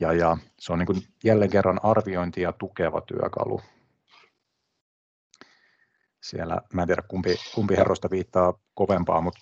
[0.00, 3.60] ja, ja se on niin jälleen kerran arviointia tukeva työkalu.
[6.22, 9.40] Siellä, mä en tiedä kumpi, kumpi herrosta viittaa kovempaa, mutta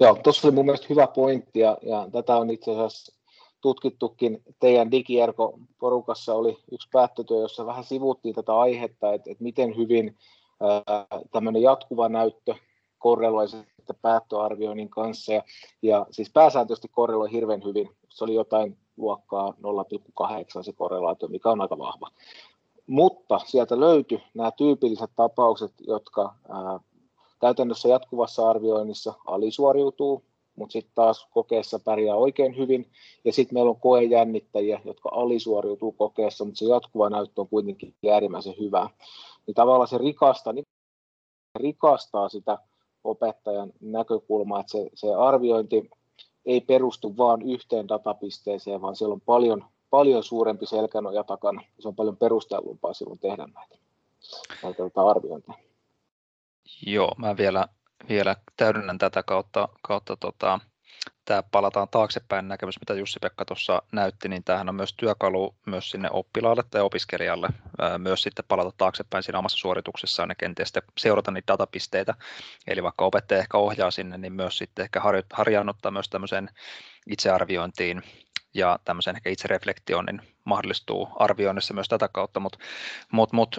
[0.00, 3.12] Joo, tuossa oli mun mielestä hyvä pointti ja, ja tätä on itse asiassa
[3.60, 4.42] tutkittukin.
[4.60, 10.16] Teidän digierko-porukassa oli yksi päättötyö, jossa vähän sivuttiin tätä aihetta, että, että miten hyvin
[11.32, 12.54] tämmöinen jatkuva näyttö
[12.98, 15.32] korreloi sitten päättöarvioinnin kanssa.
[15.32, 15.42] Ja,
[15.82, 17.90] ja siis pääsääntöisesti korreloi hirveän hyvin.
[18.08, 19.54] Se oli jotain luokkaa
[20.58, 22.10] 0,8 se korrelaatio, mikä on aika vahva.
[22.86, 26.80] Mutta sieltä löytyi nämä tyypilliset tapaukset, jotka ää,
[27.40, 30.22] käytännössä jatkuvassa arvioinnissa alisuoriutuu,
[30.56, 32.90] mutta sitten taas kokeessa pärjää oikein hyvin.
[33.24, 38.54] Ja sitten meillä on koejännittäjiä, jotka alisuoriutuu kokeessa, mutta se jatkuva näyttö on kuitenkin äärimmäisen
[38.60, 38.90] hyvä.
[39.46, 40.64] Niin tavallaan se rikastaa, niin
[41.60, 42.58] rikastaa sitä
[43.04, 45.90] opettajan näkökulmaa, että se, se arviointi
[46.46, 51.62] ei perustu vain yhteen datapisteeseen, vaan siellä on paljon, paljon suurempi selkänoja takana.
[51.78, 53.76] Se on paljon perustellumpaa silloin tehdä näitä,
[54.62, 55.58] näitä arviointeja.
[56.86, 57.66] Joo, mä vielä,
[58.08, 60.60] vielä täydennän tätä kautta, kautta tota,
[61.24, 66.08] tämä palataan taaksepäin näkemys, mitä Jussi-Pekka tuossa näytti, niin tämähän on myös työkalu myös sinne
[66.10, 67.48] oppilaalle tai opiskelijalle
[67.98, 72.14] myös sitten palata taaksepäin siinä omassa suorituksessaan ja kenties seurata niitä datapisteitä.
[72.66, 75.00] Eli vaikka opettaja ehkä ohjaa sinne, niin myös sitten ehkä
[75.32, 76.50] harjaannuttaa myös tämmöiseen
[77.06, 78.02] itsearviointiin
[78.54, 80.06] ja tämmöisen ehkä itsereflektioon
[80.44, 82.58] mahdollistuu arvioinnissa myös tätä kautta, mutta
[83.12, 83.56] mut, mut,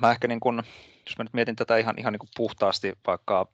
[0.00, 0.62] mä ehkä niin kun
[1.06, 3.46] jos mä nyt mietin tätä ihan, ihan niin kuin puhtaasti vaikka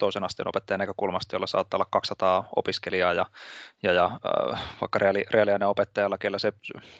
[0.00, 3.26] toisen asteen opettajan näkökulmasta, jolla saattaa olla 200 opiskelijaa ja,
[3.82, 4.20] ja, ja
[4.80, 6.52] vaikka reaali, reaaliaineen opettajalla, kellä se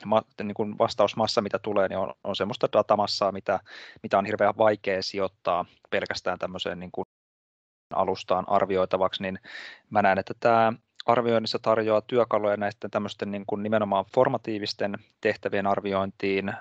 [0.04, 3.60] ma, niin kuin vastausmassa, mitä tulee, niin on, on semmoista datamassaa, mitä,
[4.02, 7.04] mitä on hirveän vaikea sijoittaa pelkästään tämmöiseen niin kuin
[7.94, 9.38] alustaan arvioitavaksi, niin
[9.90, 10.72] mä näen, että tämä
[11.06, 16.52] arvioinnissa tarjoaa työkaluja näisten tämmöisten niin kuin nimenomaan formatiivisten tehtävien arviointiin,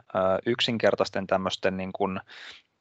[0.46, 2.20] yksinkertaisten tämmöisten niin kuin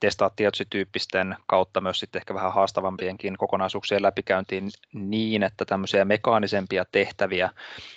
[0.01, 0.31] testaa
[0.71, 7.51] tyyppisten kautta myös sitten ehkä vähän haastavampienkin kokonaisuuksien läpikäyntiin niin, että tämmöisiä mekaanisempia tehtäviä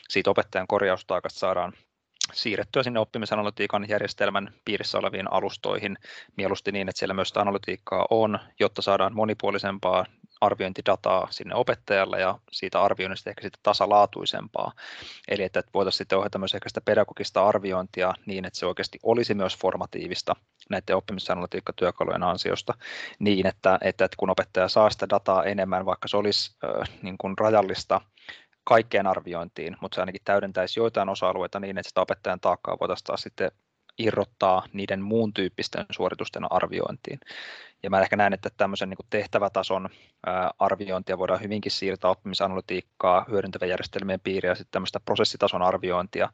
[0.10, 1.74] siitä opettajan korjaustaakasta saadaan
[2.34, 5.98] siirrettyä sinne oppimisanalytiikan järjestelmän piirissä oleviin alustoihin
[6.38, 10.06] mieluusti niin, että siellä myös sitä analytiikkaa on, jotta saadaan monipuolisempaa
[10.42, 14.72] arviointidataa sinne opettajalle ja siitä arvioinnista ehkä sitten tasalaatuisempaa.
[15.28, 19.34] Eli että voitaisiin sitten ohjata myös ehkä sitä pedagogista arviointia niin, että se oikeasti olisi
[19.34, 20.36] myös formatiivista
[20.70, 22.74] näiden oppimisanalytiikkatyökalujen ansiosta
[23.20, 27.38] niin, että, että, kun opettaja saa sitä dataa enemmän, vaikka se olisi äh, niin kuin
[27.38, 28.02] rajallista
[28.64, 33.22] kaikkeen arviointiin, mutta se ainakin täydentäisi joitain osa-alueita niin, että sitä opettajan taakkaa voitaisiin taas
[33.22, 33.52] sitten
[33.98, 37.20] irrottaa niiden muun tyyppisten suoritusten arviointiin.
[37.84, 39.90] Ja mä ehkä näen, että tämmöisen niin tehtävätason
[40.60, 46.30] arviointia voidaan hyvinkin siirtää oppimisanalytiikkaa hyödyntävän järjestelmien piiriä ja sitten tämmöistä prosessitason arviointia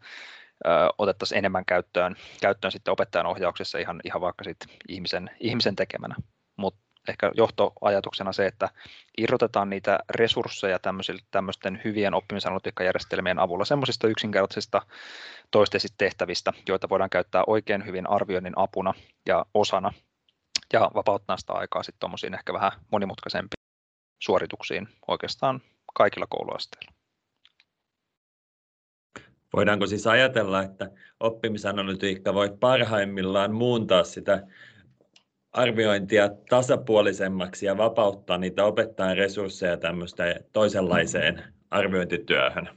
[0.98, 6.15] otettaisiin enemmän käyttöön, käyttöön sitten opettajan ohjauksessa ihan, ihan vaikka sitten ihmisen, ihmisen tekemänä.
[6.58, 8.70] Mutta ehkä johtoajatuksena se, että
[9.17, 10.80] irrotetaan niitä resursseja
[11.32, 14.82] tämmöisten hyvien oppimisanalytiikkajärjestelmien avulla semmoisista yksinkertaisista
[15.52, 18.93] toisteisista tehtävistä, joita voidaan käyttää oikein hyvin arvioinnin apuna
[19.26, 19.93] ja osana
[20.74, 23.63] ja vapauttaa sitä aikaa sitten tuommoisiin ehkä vähän monimutkaisempiin
[24.24, 25.62] suorituksiin oikeastaan
[25.93, 26.91] kaikilla kouluasteilla.
[29.54, 34.48] Voidaanko siis ajatella, että oppimisanalytiikka voi parhaimmillaan muuntaa sitä
[35.51, 42.69] arviointia tasapuolisemmaksi ja vapauttaa niitä opettajan resursseja tämmöistä toisenlaiseen arviointityöhön?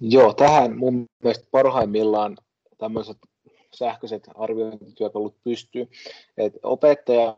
[0.00, 2.36] Joo, tähän mun mielestä parhaimmillaan
[2.78, 3.18] tämmöiset
[3.74, 5.88] sähköiset arviointityökalut pystyy.
[6.36, 7.36] Et opettaja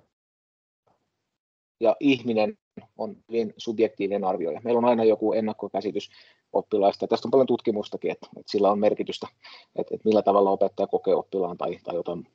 [1.81, 2.59] ja ihminen
[2.99, 4.61] on hyvin subjektiivinen arvioija.
[4.65, 6.11] Meillä on aina joku ennakkokäsitys
[6.53, 7.07] oppilaista.
[7.07, 9.29] Tästä on paljon tutkimustakin, että, että sillä on merkitystä,
[9.77, 12.27] että, että millä tavalla opettaja kokee oppilaan tai, tai, jotain,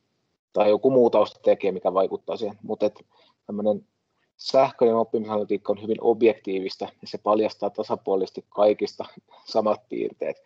[0.58, 1.12] tai joku muu
[1.44, 2.58] tekee, mikä vaikuttaa siihen.
[2.62, 2.90] Mutta
[3.46, 3.86] tämmöinen
[4.38, 9.06] sähköinen oppimisanalytiikka on hyvin objektiivista ja se paljastaa tasapuolisesti kaikista
[9.46, 10.38] samat piirteet.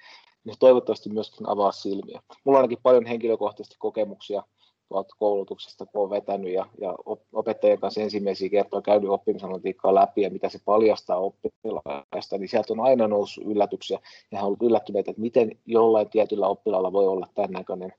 [0.46, 2.22] Ja se toivottavasti myöskin avaa silmiä.
[2.44, 4.44] Mulla on ainakin paljon henkilökohtaisesti kokemuksia
[4.90, 6.96] tuolta koulutuksesta, kun olen vetänyt ja, ja
[7.34, 12.80] opettajien kanssa ensimmäisiä kertoja käynyt oppimisanalytiikkaa läpi ja mitä se paljastaa oppilaista, niin sieltä on
[12.80, 14.00] aina noussut yllätyksiä
[14.32, 17.94] ja he ovat yllättyneitä, että miten jollain tietyllä oppilaalla voi olla tämän näköinen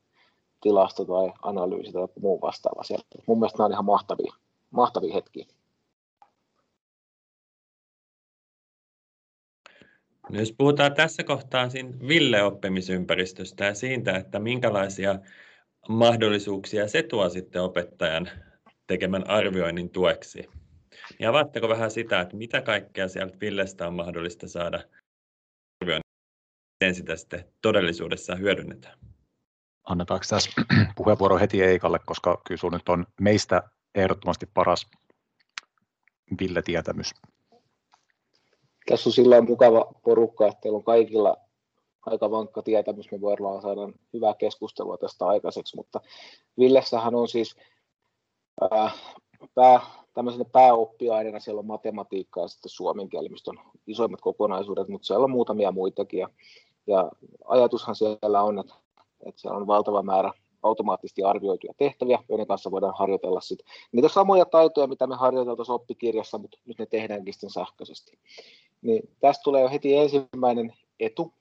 [0.62, 3.06] tilasto tai analyysi tai muu vastaava sieltä.
[3.26, 4.32] Mun mielestä nämä on ihan mahtavia,
[4.70, 5.46] mahtavia hetkiä.
[10.30, 11.68] No jos puhutaan tässä kohtaa
[12.08, 15.18] Ville-oppimisympäristöstä ja siitä, että minkälaisia
[15.88, 18.30] mahdollisuuksia se tuo sitten opettajan
[18.86, 20.48] tekemän arvioinnin tueksi.
[21.18, 24.84] Ja avaatteko vähän sitä, että mitä kaikkea sieltä Villestä on mahdollista saada
[25.80, 26.10] arvioinnin,
[26.80, 29.11] miten sitä sitten todellisuudessa hyödynnetään?
[29.84, 30.50] Annetaanko tässä
[30.96, 33.62] puheenvuoro heti Eikalle, koska kyllä sinulla nyt on meistä
[33.94, 34.86] ehdottomasti paras
[36.40, 37.14] Ville-tietämys.
[38.86, 41.36] Tässä on sillä mukava porukka, että teillä on kaikilla
[42.06, 43.80] aika vankka tietämys, me voidaan saada
[44.12, 46.00] hyvää keskustelua tästä aikaiseksi, mutta
[46.58, 47.56] Villessähän on siis
[48.60, 48.90] ää,
[49.54, 49.80] pää,
[50.14, 55.24] tämmöisenä pääoppiaineena siellä on matematiikkaa ja sitten suomen kieli, mistä on isoimmat kokonaisuudet, mutta siellä
[55.24, 56.28] on muutamia muitakin ja,
[56.86, 57.10] ja
[57.44, 58.74] ajatushan siellä on, että,
[59.26, 60.32] että siellä on valtava määrä
[60.62, 63.58] automaattisesti arvioituja tehtäviä, joiden kanssa voidaan harjoitella sit
[63.92, 68.18] niitä samoja taitoja, mitä me harjoiteltaisiin oppikirjassa, mutta nyt ne tehdäänkin sitten sähköisesti.
[68.82, 71.32] Niin tästä tulee jo heti ensimmäinen etu,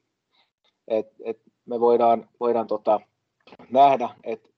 [0.87, 2.99] että et me voidaan, voidaan tota,
[3.71, 4.49] nähdä, että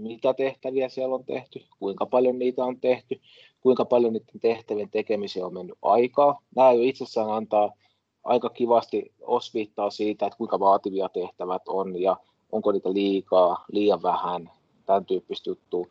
[0.00, 3.20] mitä tehtäviä siellä on tehty, kuinka paljon niitä on tehty,
[3.60, 6.42] kuinka paljon niiden tehtävien tekemiseen on mennyt aikaa.
[6.56, 7.72] Nämä jo itsessään antaa
[8.24, 12.16] aika kivasti osviittaa siitä, että kuinka vaativia tehtävät on ja
[12.52, 14.50] onko niitä liikaa, liian vähän,
[14.86, 15.86] tämän tyyppistä juttua.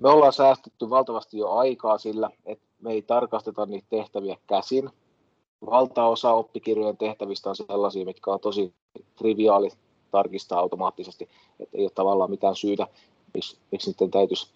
[0.00, 4.90] Me ollaan säästetty valtavasti jo aikaa sillä, että me ei tarkasteta niitä tehtäviä käsin,
[5.70, 8.74] valtaosa oppikirjojen tehtävistä on sellaisia, mitkä on tosi
[9.18, 9.68] triviaali
[10.10, 11.28] tarkistaa automaattisesti,
[11.60, 12.86] että ei ole tavallaan mitään syytä,
[13.34, 14.52] miksi, miksi niiden täytyisi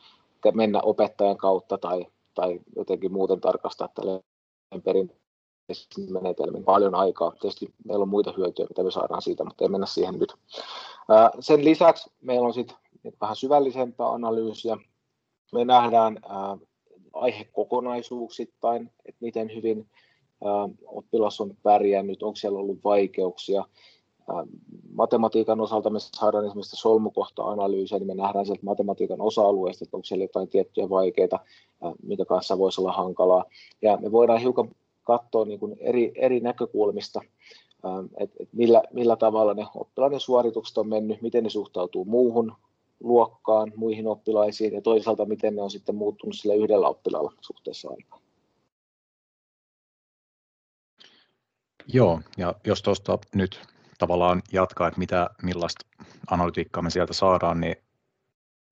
[0.54, 4.20] mennä opettajan kautta tai, tai jotenkin muuten tarkastaa tällä
[6.10, 7.30] menetelmin paljon aikaa.
[7.30, 10.34] Tietysti meillä on muita hyötyjä, mitä me saadaan siitä, mutta ei mennä siihen nyt.
[11.40, 12.76] Sen lisäksi meillä on sitten
[13.20, 14.76] vähän syvällisempää analyysiä.
[15.52, 16.20] Me nähdään
[17.12, 19.90] aihekokonaisuuksittain, että miten hyvin
[20.86, 23.64] oppilas on pärjännyt, onko siellä ollut vaikeuksia.
[24.92, 30.24] Matematiikan osalta me saadaan esimerkiksi solmukohta-analyysiä, niin me nähdään sieltä matematiikan osa-alueesta, että onko siellä
[30.24, 31.38] jotain tiettyjä vaikeita,
[32.02, 33.44] mitä kanssa voisi olla hankalaa.
[33.82, 34.70] Ja me voidaan hiukan
[35.06, 37.20] katsoa niin kuin eri, eri näkökulmista,
[38.18, 42.52] että et millä, millä tavalla ne oppilaiden suoritukset on mennyt, miten ne suhtautuu muuhun
[43.00, 48.22] luokkaan, muihin oppilaisiin ja toisaalta miten ne on sitten muuttunut sillä yhdellä oppilaalla suhteessa aikaan.
[51.92, 53.60] Joo, ja jos tuosta nyt
[53.98, 55.86] tavallaan jatkaa, että mitä, millaista
[56.30, 57.76] analytiikkaa me sieltä saadaan, niin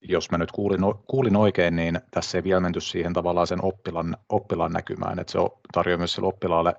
[0.09, 4.17] jos mä nyt kuulin, kuulin oikein, niin tässä ei vielä menty siihen tavallaan sen oppilan,
[4.29, 5.39] oppilaan näkymään, että se
[5.73, 6.75] tarjoaa myös sille oppilaalle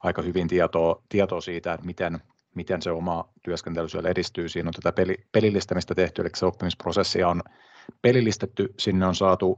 [0.00, 2.18] aika hyvin tietoa, tietoa siitä, että miten,
[2.54, 4.48] miten se oma työskentely siellä edistyy.
[4.48, 7.42] Siinä on tätä peli, pelillistämistä tehty, eli se oppimisprosessia on
[8.02, 9.56] pelillistetty, sinne on saatu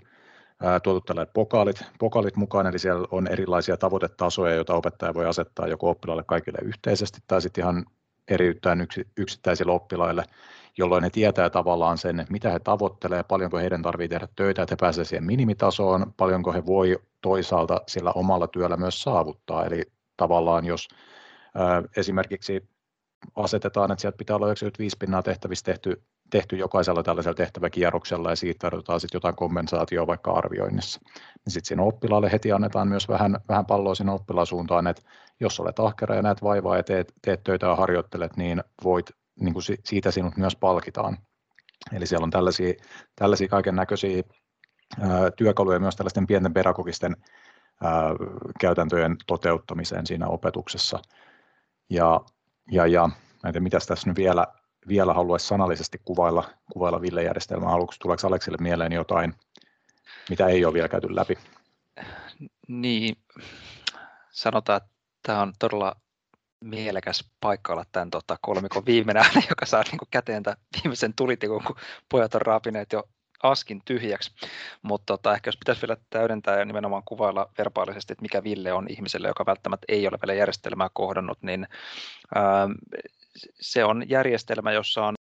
[0.83, 5.90] tuotu tällaiset pokaalit, pokaalit mukaan, eli siellä on erilaisia tavoitetasoja, joita opettaja voi asettaa joko
[5.90, 7.85] oppilaalle kaikille yhteisesti tai sitten ihan
[8.29, 10.25] eriyttäen yksi, yksittäisille oppilaille,
[10.79, 14.76] jolloin he tietää tavallaan sen, mitä he tavoittelee, paljonko heidän tarvitsee tehdä töitä, että he
[14.81, 19.64] pääsevät siihen minimitasoon, paljonko he voi toisaalta sillä omalla työllä myös saavuttaa.
[19.64, 19.83] Eli
[20.16, 20.88] tavallaan jos
[21.96, 22.68] esimerkiksi
[23.37, 28.58] asetetaan, että sieltä pitää olla 95 pinnaa tehtävistä tehty, tehty jokaisella tällaisella tehtäväkierroksella ja siitä
[28.58, 31.00] tarjotaan sitten jotain kompensaatioa vaikka arvioinnissa.
[31.14, 35.02] Niin sitten siinä oppilaalle heti annetaan myös vähän, vähän palloa sinne oppilaasuuntaan, että
[35.40, 39.10] jos olet ahkera ja näet vaivaa ja teet, teet töitä ja harjoittelet, niin voit,
[39.40, 41.18] niin kuin siitä sinut myös palkitaan.
[41.92, 42.74] Eli siellä on tällaisia,
[43.16, 44.22] tällaisia kaiken näköisiä
[45.36, 47.16] työkaluja myös tällaisten pienten pedagogisten
[47.82, 48.02] ää,
[48.60, 50.98] käytäntöjen toteuttamiseen siinä opetuksessa.
[51.90, 52.20] Ja,
[52.70, 54.46] ja, ja en tiedä, mitä tässä nyt vielä,
[54.88, 58.00] vielä haluaisi sanallisesti kuvailla, kuvailla Ville-järjestelmää aluksi.
[58.00, 59.34] Tuleeko Aleksille mieleen jotain,
[60.30, 61.38] mitä ei ole vielä käyty läpi?
[62.68, 63.16] Niin,
[64.30, 64.90] sanotaan, että
[65.22, 65.96] tämä on todella
[66.65, 71.15] mielekäs paikka olla tämän tota, kolmikon viimeinen ääni, joka saa niin kuin käteen tämän viimeisen
[71.15, 71.77] tulitikun, kun
[72.09, 73.09] pojat on raapineet jo
[73.42, 74.31] askin tyhjäksi,
[74.83, 78.87] mutta tota, ehkä jos pitäisi vielä täydentää ja nimenomaan kuvailla verbaalisesti, että mikä Ville on
[78.88, 81.67] ihmiselle, joka välttämättä ei ole vielä järjestelmää kohdannut, niin
[82.35, 82.69] ää,
[83.61, 85.15] se on järjestelmä, jossa on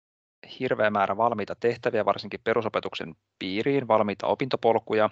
[0.61, 5.11] hirveä määrä valmiita tehtäviä, varsinkin perusopetuksen piiriin, valmiita opintopolkuja,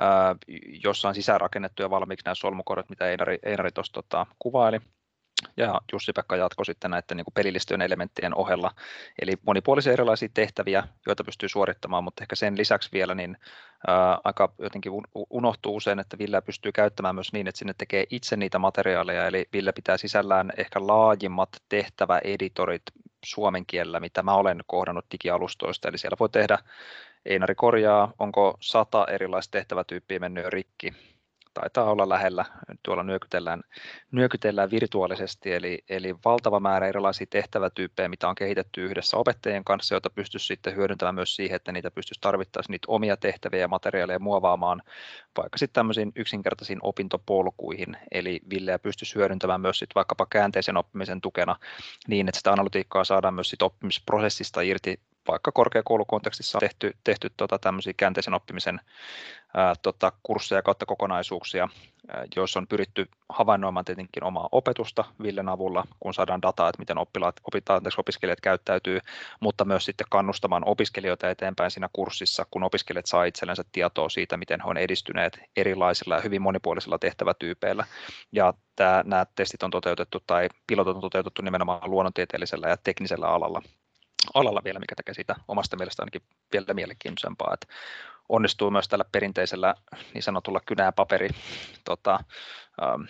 [0.00, 0.36] ää,
[0.84, 4.80] jossa on sisäänrakennettuja valmiiksi nämä solmukorot, mitä Einari, Einari tuossa tota, kuvaili
[5.56, 8.70] ja Jussi-Pekka jatkoi sitten näiden niin pelillistöjen elementtien ohella.
[9.22, 13.36] Eli monipuolisia erilaisia tehtäviä, joita pystyy suorittamaan, mutta ehkä sen lisäksi vielä niin
[13.86, 14.92] ää, aika jotenkin
[15.30, 19.48] unohtuu usein, että Ville pystyy käyttämään myös niin, että sinne tekee itse niitä materiaaleja, eli
[19.52, 22.82] Ville pitää sisällään ehkä laajimmat tehtäväeditorit
[23.24, 26.58] suomen kielellä, mitä mä olen kohdannut digialustoista, eli siellä voi tehdä
[27.26, 30.92] Einari korjaa, onko sata erilaista tehtävätyyppiä mennyt rikki,
[31.60, 32.44] taitaa olla lähellä,
[32.82, 33.60] tuolla nyökytellään,
[34.12, 40.10] nyökytellään virtuaalisesti, eli, eli valtava määrä erilaisia tehtävätyyppejä, mitä on kehitetty yhdessä opettajien kanssa, joita
[40.10, 44.82] pystyisi sitten hyödyntämään myös siihen, että niitä pystyisi tarvittaisiin niitä omia tehtäviä ja materiaaleja muovaamaan
[45.36, 51.56] vaikka sitten tämmöisiin yksinkertaisiin opintopolkuihin, eli Villeä pystyisi hyödyntämään myös sitten vaikkapa käänteisen oppimisen tukena
[52.08, 57.58] niin, että sitä analytiikkaa saadaan myös sit oppimisprosessista irti vaikka korkeakoulukontekstissa on tehty, tehty tota,
[57.58, 58.80] tämmöisiä käänteisen oppimisen
[59.54, 61.68] ää, tota, kursseja kautta kokonaisuuksia,
[62.08, 66.98] ää, joissa on pyritty havainnoimaan tietenkin omaa opetusta Villen avulla, kun saadaan dataa, että miten
[66.98, 69.00] oppilaat, opitaan, opiskelijat käyttäytyy,
[69.40, 74.60] mutta myös sitten kannustamaan opiskelijoita eteenpäin siinä kurssissa, kun opiskelijat saa itsellensä tietoa siitä, miten
[74.64, 77.84] he on edistyneet erilaisilla ja hyvin monipuolisilla tehtävätyypeillä.
[78.32, 83.62] Ja tämä, nämä testit on toteutettu tai pilotot on toteutettu nimenomaan luonnontieteellisellä ja teknisellä alalla
[84.34, 87.66] alalla vielä, mikä tekee siitä omasta mielestä ainakin vielä mielenkiintoisempaa, että
[88.28, 89.74] onnistuu myös tällä perinteisellä
[90.14, 91.28] niin sanotulla kynää paperi
[91.84, 92.20] tota,
[92.82, 93.02] ähm,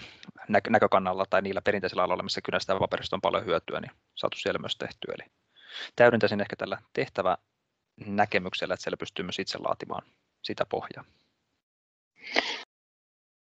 [0.68, 4.58] näkökannalla tai niillä perinteisillä aloilla, missä kynästä ja paperista on paljon hyötyä, niin saatu siellä
[4.58, 5.14] myös tehtyä.
[5.18, 5.30] Eli
[5.96, 7.38] täydentäisin ehkä tällä tehtävä
[8.06, 10.02] näkemyksellä, että siellä pystyy myös itse laatimaan
[10.42, 11.04] sitä pohjaa.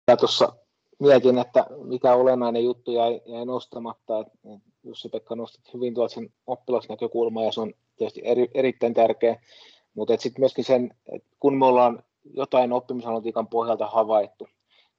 [0.07, 0.55] Ja tuossa
[0.99, 4.25] mietin, että mikä olennainen juttu jäi, jäi nostamatta.
[4.83, 9.41] Jussi-Pekka nostit hyvin tuolta sen oppilasnäkökulmaa ja se on tietysti eri, erittäin tärkeä.
[9.93, 10.93] Mutta sitten myöskin sen,
[11.39, 14.47] kun me ollaan jotain oppimisanalytiikan pohjalta havaittu,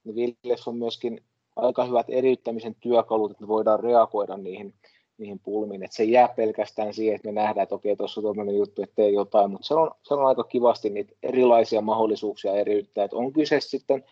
[0.03, 1.23] niin Villes on myöskin
[1.55, 4.73] aika hyvät eriyttämisen työkalut, että me voidaan reagoida niihin,
[5.17, 5.83] niihin pulmiin.
[5.83, 8.81] Että se ei jää pelkästään siihen, että me nähdään, että okei, tuossa on tuommoinen juttu,
[8.81, 13.05] että tee jotain, mutta se on, se on aika kivasti niitä erilaisia mahdollisuuksia eriyttää.
[13.05, 14.03] Että on kyse sitten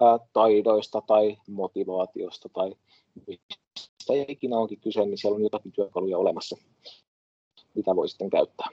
[0.00, 2.72] ää, taidoista tai motivaatiosta tai
[3.26, 6.56] mistä ikinä onkin kyse, niin siellä on jotakin työkaluja olemassa,
[7.74, 8.68] mitä voi sitten käyttää.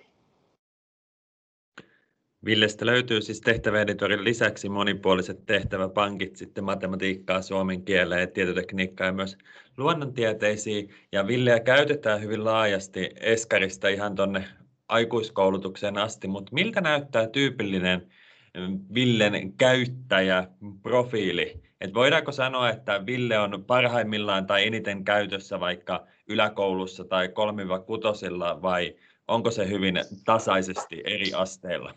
[2.45, 9.38] Villestä löytyy siis tehtäväeditorin lisäksi monipuoliset tehtäväpankit sitten matematiikkaa, suomen kieleen, tietotekniikkaa ja myös
[9.78, 10.89] luonnontieteisiin.
[11.11, 14.45] Ja Villeä käytetään hyvin laajasti Eskarista ihan tuonne
[14.88, 18.11] aikuiskoulutukseen asti, mutta miltä näyttää tyypillinen
[18.93, 21.64] Villen käyttäjäprofiili?
[21.82, 27.32] Et voidaanko sanoa, että Ville on parhaimmillaan tai eniten käytössä vaikka yläkoulussa tai 3-6
[28.62, 28.95] vai
[29.28, 29.95] onko se hyvin
[30.26, 31.93] tasaisesti eri asteilla?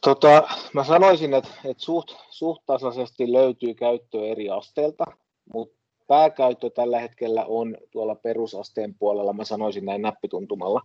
[0.00, 5.04] Tota, mä sanoisin, että, että suht, suht tasaisesti löytyy käyttöä eri asteilta,
[5.52, 5.75] mutta
[6.06, 10.80] pääkäyttö tällä hetkellä on tuolla perusasteen puolella, mä sanoisin näin näppituntumalla.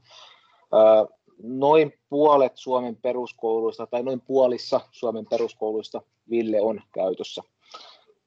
[1.43, 7.43] noin puolet Suomen peruskouluista, tai noin puolissa Suomen peruskouluista Ville on käytössä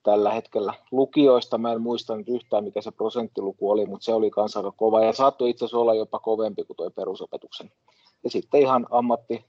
[0.02, 0.74] tällä hetkellä.
[0.90, 4.72] Lukioista mä en muista nyt yhtään, mikä se prosenttiluku oli, mutta se oli kanssa aika
[4.72, 7.70] kova, ja saattoi itse asiassa olla jopa kovempi kuin tuo perusopetuksen.
[8.24, 9.44] Ja sitten ihan ammatti,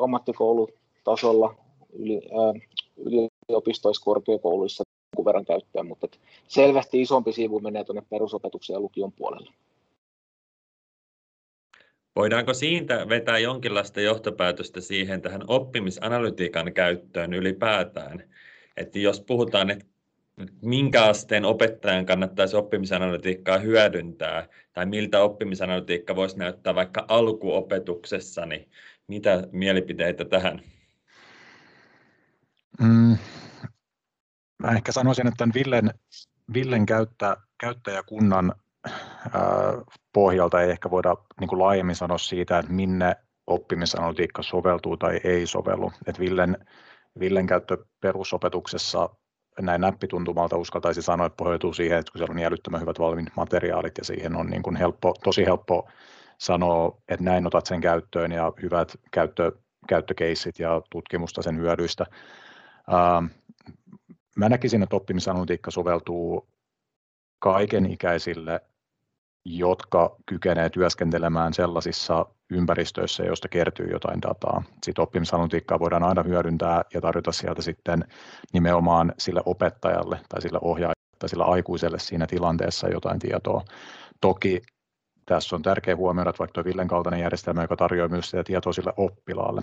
[0.00, 1.54] ammattikoulutasolla,
[1.92, 4.84] yli, äh, yliopistoissa, korkeakouluissa
[5.22, 6.08] jonkun verran käyttöön, mutta
[6.48, 9.50] selvästi isompi sivu menee tuonne perusopetuksen ja lukion puolelle.
[12.16, 18.24] Voidaanko siitä vetää jonkinlaista johtopäätöstä siihen tähän oppimisanalytiikan käyttöön ylipäätään?
[18.76, 19.84] Että jos puhutaan, että
[20.62, 28.68] minkä asteen opettajan kannattaisi oppimisanalytiikkaa hyödyntää, tai miltä oppimisanalytiikka voisi näyttää vaikka alkuopetuksessa, niin
[29.08, 30.62] mitä mielipiteitä tähän?
[32.80, 33.16] Mm,
[34.62, 35.90] mä ehkä sanoisin, että tämän Villen,
[36.54, 38.52] Villen käyttä, käyttäjäkunnan
[38.84, 39.42] ää,
[40.12, 45.46] pohjalta ei ehkä voida niin kuin laajemmin sanoa siitä, että minne oppimisanalytiikka soveltuu tai ei
[45.46, 45.92] sovellu.
[46.06, 46.66] Et Villen,
[47.20, 49.08] Villen käyttö perusopetuksessa
[49.60, 53.36] näin näppituntumalta uskaltaisi sanoa, että pohjautuu siihen, että kun siellä on niin älyttömän hyvät valmiit
[53.36, 55.88] materiaalit ja siihen on niin kuin helppo, tosi helppo
[56.38, 59.52] sanoa, että näin otat sen käyttöön ja hyvät käyttö,
[59.88, 62.06] käyttökeissit ja tutkimusta sen hyödyistä.
[62.92, 63.26] Ähm,
[64.36, 66.48] mä näkisin, että oppimisanalytiikka soveltuu
[67.38, 68.60] kaikenikäisille,
[69.44, 74.62] jotka kykenee työskentelemään sellaisissa ympäristöissä, joista kertyy jotain dataa.
[74.82, 78.04] Sitten oppimisanalytiikkaa voidaan aina hyödyntää ja tarjota sieltä sitten
[78.52, 83.64] nimenomaan sille opettajalle tai sille ohjaajalle tai sille aikuiselle siinä tilanteessa jotain tietoa.
[84.20, 84.62] Toki
[85.26, 88.72] tässä on tärkeä huomioida, että vaikka tuo Villen kaltainen järjestelmä, joka tarjoaa myös sitä tietoa
[88.72, 89.62] sille oppilaalle,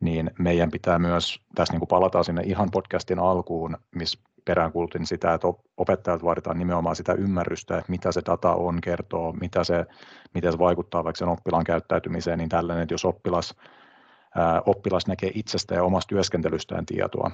[0.00, 5.34] niin meidän pitää myös, tässä niin kuin palataan sinne ihan podcastin alkuun, missä peräänkuulutin sitä,
[5.34, 9.86] että opettajat vaaditaan nimenomaan sitä ymmärrystä, että mitä se data on, kertoo, mitä se,
[10.34, 13.54] miten se vaikuttaa vaikka sen oppilaan käyttäytymiseen, niin tällainen, että jos oppilas,
[14.66, 17.30] oppilas näkee itsestä ja omasta työskentelystään tietoa,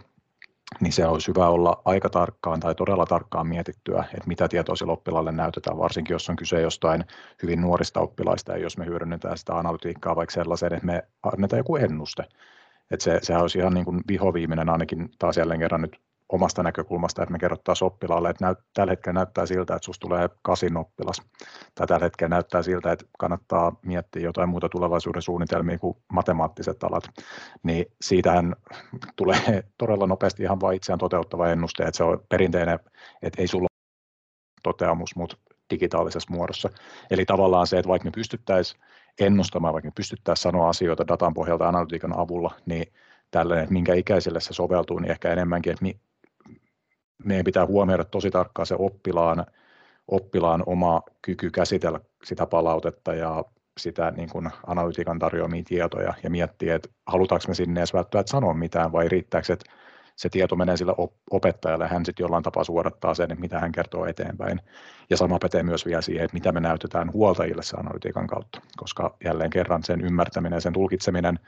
[0.80, 4.92] niin se olisi hyvä olla aika tarkkaan tai todella tarkkaan mietittyä, että mitä tietoa sille
[4.92, 7.04] oppilaalle näytetään, varsinkin jos on kyse jostain
[7.42, 11.76] hyvin nuorista oppilaista, ja jos me hyödynnetään sitä analytiikkaa vaikka sellaiseen, että me annetaan joku
[11.76, 12.24] ennuste.
[12.90, 16.00] Että se, sehän olisi ihan niin kuin vihoviiminen ainakin taas jälleen kerran nyt
[16.32, 20.28] omasta näkökulmasta, että me kerrottaisiin oppilaalle, että näyt, tällä hetkellä näyttää siltä, että sinusta tulee
[20.42, 21.22] kasin oppilas,
[21.74, 27.04] tai tällä hetkellä näyttää siltä, että kannattaa miettiä jotain muuta tulevaisuuden suunnitelmia kuin matemaattiset alat,
[27.62, 28.56] niin siitähän
[29.16, 32.78] tulee todella nopeasti ihan vain itseään toteuttava ennuste, että se on perinteinen,
[33.22, 33.68] että ei sulla
[34.62, 35.36] toteamus, mutta
[35.70, 36.70] digitaalisessa muodossa.
[37.10, 38.82] Eli tavallaan se, että vaikka me pystyttäisiin
[39.20, 42.92] ennustamaan, vaikka me pystyttäisiin sanoa asioita datan pohjalta analytiikan avulla, niin
[43.30, 45.84] tällainen, että minkä ikäiselle se soveltuu, niin ehkä enemmänkin, että
[47.24, 49.46] meidän pitää huomioida tosi tarkkaan se oppilaan,
[50.08, 53.44] oppilaan oma kyky käsitellä sitä palautetta ja
[53.78, 58.54] sitä niin kuin analytiikan tarjoamia tietoja ja miettiä, että halutaanko me sinne edes välttämättä sanoa
[58.54, 59.70] mitään vai riittääkö, että
[60.16, 60.94] se tieto menee sille
[61.30, 64.60] opettajalle ja hän sitten jollain tapaa suodattaa sen, että mitä hän kertoo eteenpäin.
[65.10, 69.16] Ja sama pätee myös vielä siihen, että mitä me näytetään huoltajille se analytiikan kautta, koska
[69.24, 71.38] jälleen kerran sen ymmärtäminen ja sen tulkitseminen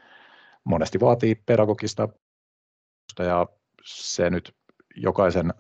[0.65, 2.09] monesti vaatii pedagogista
[3.19, 3.47] ja
[3.85, 4.55] se nyt
[5.03, 5.55] jokaisen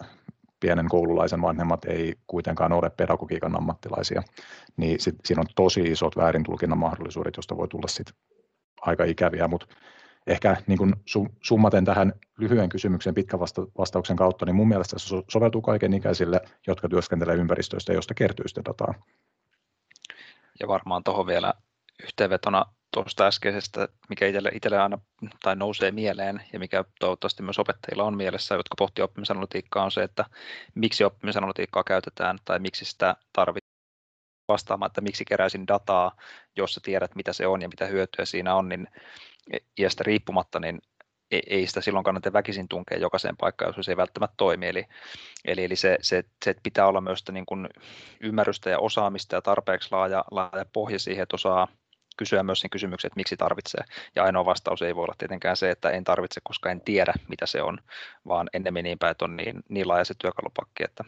[0.61, 4.22] pienen koululaisen vanhemmat ei kuitenkaan ole pedagogiikan ammattilaisia,
[4.76, 8.12] niin sit, siinä on tosi isot väärintulkinnan mahdollisuudet, josta voi tulla sit
[8.80, 9.66] aika ikäviä, mutta
[10.26, 10.97] ehkä niin kun
[11.43, 16.41] summaten tähän lyhyen kysymyksen pitkän vasta- vastauksen kautta, niin mun mielestä se soveltuu kaiken ikäisille,
[16.66, 18.95] jotka työskentelee ympäristöistä, josta kertyy sitä dataa.
[20.61, 21.55] Ja varmaan tuohon vielä
[22.03, 24.99] yhteenvetona tuosta äskeisestä, mikä itselle, itselle aina
[25.43, 30.03] tai nousee mieleen ja mikä toivottavasti myös opettajilla on mielessä, jotka pohtii oppimisanalytiikkaa, on se,
[30.03, 30.24] että
[30.74, 33.70] miksi oppimisanalytiikkaa käytetään tai miksi sitä tarvitaan
[34.49, 36.16] vastaamaan, että miksi keräisin dataa,
[36.57, 38.88] jos sä tiedät, mitä se on ja mitä hyötyä siinä on, niin
[39.78, 40.78] iästä riippumatta, niin
[41.30, 44.68] ei sitä silloin kannata väkisin tunkea jokaiseen paikkaan, jos se ei välttämättä toimi.
[44.68, 44.86] Eli,
[45.45, 47.68] eli, eli se, se, se, pitää olla myös niin kuin
[48.20, 51.68] ymmärrystä ja osaamista ja tarpeeksi laaja, laaja pohja siihen, että osaa
[52.20, 53.84] kysyä myös sen kysymyksen, että miksi tarvitsee.
[54.16, 57.46] Ja ainoa vastaus ei voi olla tietenkään se, että en tarvitse, koska en tiedä, mitä
[57.46, 57.78] se on,
[58.28, 61.04] vaan ennemmin niin päin, että on niin, niin laaja se työkalupakki, että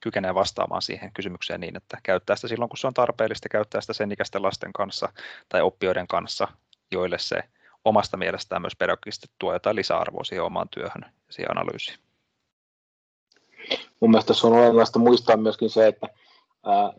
[0.00, 3.92] kykenee vastaamaan siihen kysymykseen niin, että käyttää sitä silloin, kun se on tarpeellista, käyttää sitä
[3.92, 5.08] sen ikäisten lasten kanssa
[5.48, 6.48] tai oppijoiden kanssa,
[6.90, 7.42] joille se
[7.84, 11.98] omasta mielestään myös pedagogisesti tuo jotain lisäarvoa siihen omaan työhön ja siihen analyysiin.
[14.00, 16.06] Mun mielestä tässä on olennaista muistaa myöskin se, että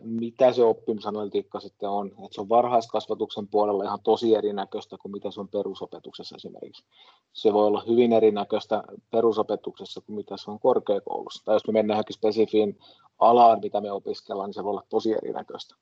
[0.02, 2.06] mitä se oppimisanalytiikka sitten on.
[2.06, 6.84] Että se on varhaiskasvatuksen puolella ihan tosi erinäköistä kuin mitä se on perusopetuksessa esimerkiksi.
[7.32, 11.44] Se voi olla hyvin erinäköistä perusopetuksessa kuin mitä se on korkeakoulussa.
[11.44, 12.78] Tai jos me mennään johonkin spesifiin
[13.18, 15.74] alaan, mitä me opiskellaan, niin se voi olla tosi erinäköistä.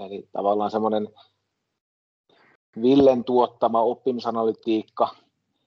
[0.00, 1.08] Eli tavallaan semmoinen
[2.82, 5.08] Villen tuottama oppimisanalytiikka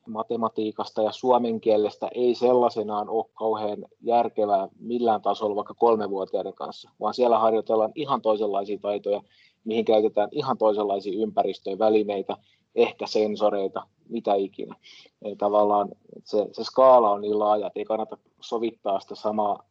[0.07, 7.13] matematiikasta ja suomen kielestä ei sellaisenaan ole kauhean järkevää millään tasolla vaikka kolmevuotiaiden kanssa, vaan
[7.13, 9.21] siellä harjoitellaan ihan toisenlaisia taitoja,
[9.63, 12.37] mihin käytetään ihan toisenlaisia ympäristöjä, välineitä,
[12.75, 14.75] ehkä sensoreita, mitä ikinä.
[15.21, 15.89] Eli tavallaan
[16.23, 19.63] se, se skaala on niin laaja, että ei kannata sovittaa sitä samaa,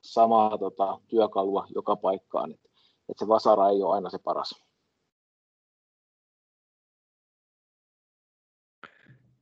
[0.00, 2.52] samaa tota, työkalua joka paikkaan.
[2.52, 2.68] Että,
[3.08, 4.69] että se vasara ei ole aina se paras.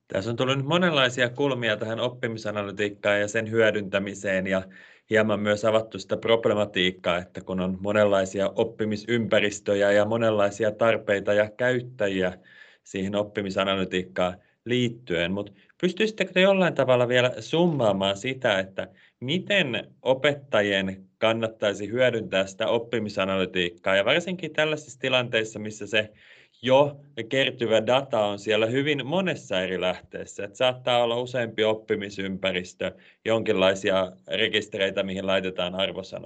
[0.09, 4.63] Tässä on tullut nyt monenlaisia kulmia tähän oppimisanalytiikkaan ja sen hyödyntämiseen ja
[5.11, 12.39] hieman myös avattu sitä problematiikkaa, että kun on monenlaisia oppimisympäristöjä ja monenlaisia tarpeita ja käyttäjiä
[12.85, 18.89] siihen oppimisanalytiikkaan liittyen, mutta pystyisittekö te jollain tavalla vielä summaamaan sitä, että
[19.21, 23.97] miten opettajien kannattaisi hyödyntää sitä oppimisanalytiikkaa?
[23.97, 26.13] Ja varsinkin tällaisissa tilanteissa, missä se
[26.63, 30.45] jo kertyvä data on siellä hyvin monessa eri lähteessä.
[30.45, 36.25] Että saattaa olla useampi oppimisympäristö, jonkinlaisia rekistereitä, mihin laitetaan arvosana.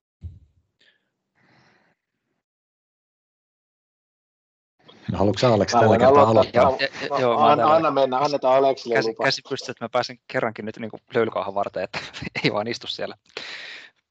[5.12, 6.78] Haluatko Aleksi tällä kertaa aloittaa?
[7.20, 9.24] Joo, anna, anna mennä, annetaan Aleksille käsi, lupa.
[9.24, 11.98] Käsi pystyy, että mä pääsen kerrankin nyt niin löylykauhan varten, että
[12.44, 13.14] ei vaan istu siellä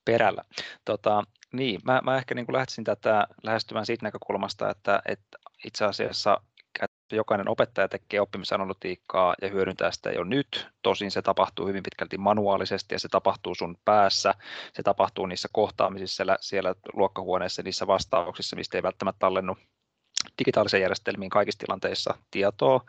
[0.05, 0.43] perällä.
[0.85, 5.85] Tota, niin, mä, mä ehkä niin kuin lähtisin tätä lähestymään siitä näkökulmasta, että, että itse
[5.85, 6.41] asiassa
[7.11, 10.67] jokainen opettaja tekee oppimisanalytiikkaa ja hyödyntää sitä jo nyt.
[10.81, 14.33] Tosin se tapahtuu hyvin pitkälti manuaalisesti ja se tapahtuu sun päässä.
[14.73, 19.57] Se tapahtuu niissä kohtaamisissa siellä, siellä luokkahuoneessa, niissä vastauksissa, mistä ei välttämättä tallennu
[20.39, 22.85] digitaalisiin järjestelmiin kaikissa tilanteissa tietoa.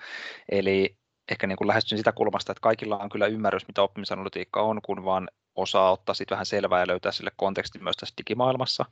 [0.52, 0.96] Eli
[1.30, 5.04] ehkä niin kuin lähestyn sitä kulmasta, että kaikilla on kyllä ymmärrys, mitä oppimisanalytiikka on, kun
[5.04, 8.84] vaan osaa ottaa sitten vähän selvää ja löytää sille konteksti myös tässä digimaailmassa.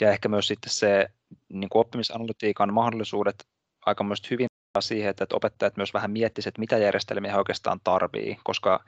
[0.00, 1.08] Ja ehkä myös sitten se
[1.48, 3.46] niin kuin oppimisanalytiikan mahdollisuudet
[3.86, 4.46] aika myös hyvin
[4.80, 8.84] siihen, että opettajat myös vähän miettisivät, että mitä järjestelmiä he oikeastaan tarvii, koska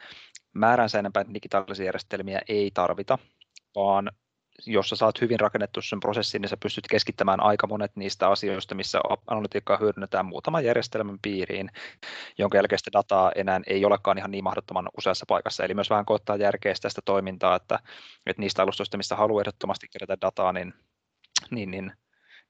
[0.55, 3.19] määränsä enempää digitaalisia järjestelmiä ei tarvita,
[3.75, 4.11] vaan
[4.67, 8.75] jos sä saat hyvin rakennettu sen prosessin, niin sä pystyt keskittämään aika monet niistä asioista,
[8.75, 11.71] missä analytiikkaa hyödynnetään muutaman järjestelmän piiriin,
[12.39, 15.65] jonka jälkeen sitä dataa enää ei olekaan ihan niin mahdottoman useassa paikassa.
[15.65, 17.79] Eli myös vähän koottaa järkeä sitä toimintaa, että,
[18.27, 20.75] että niistä alustoista, mistä haluaa ehdottomasti kerätä dataa, niin,
[21.51, 21.93] niin, niin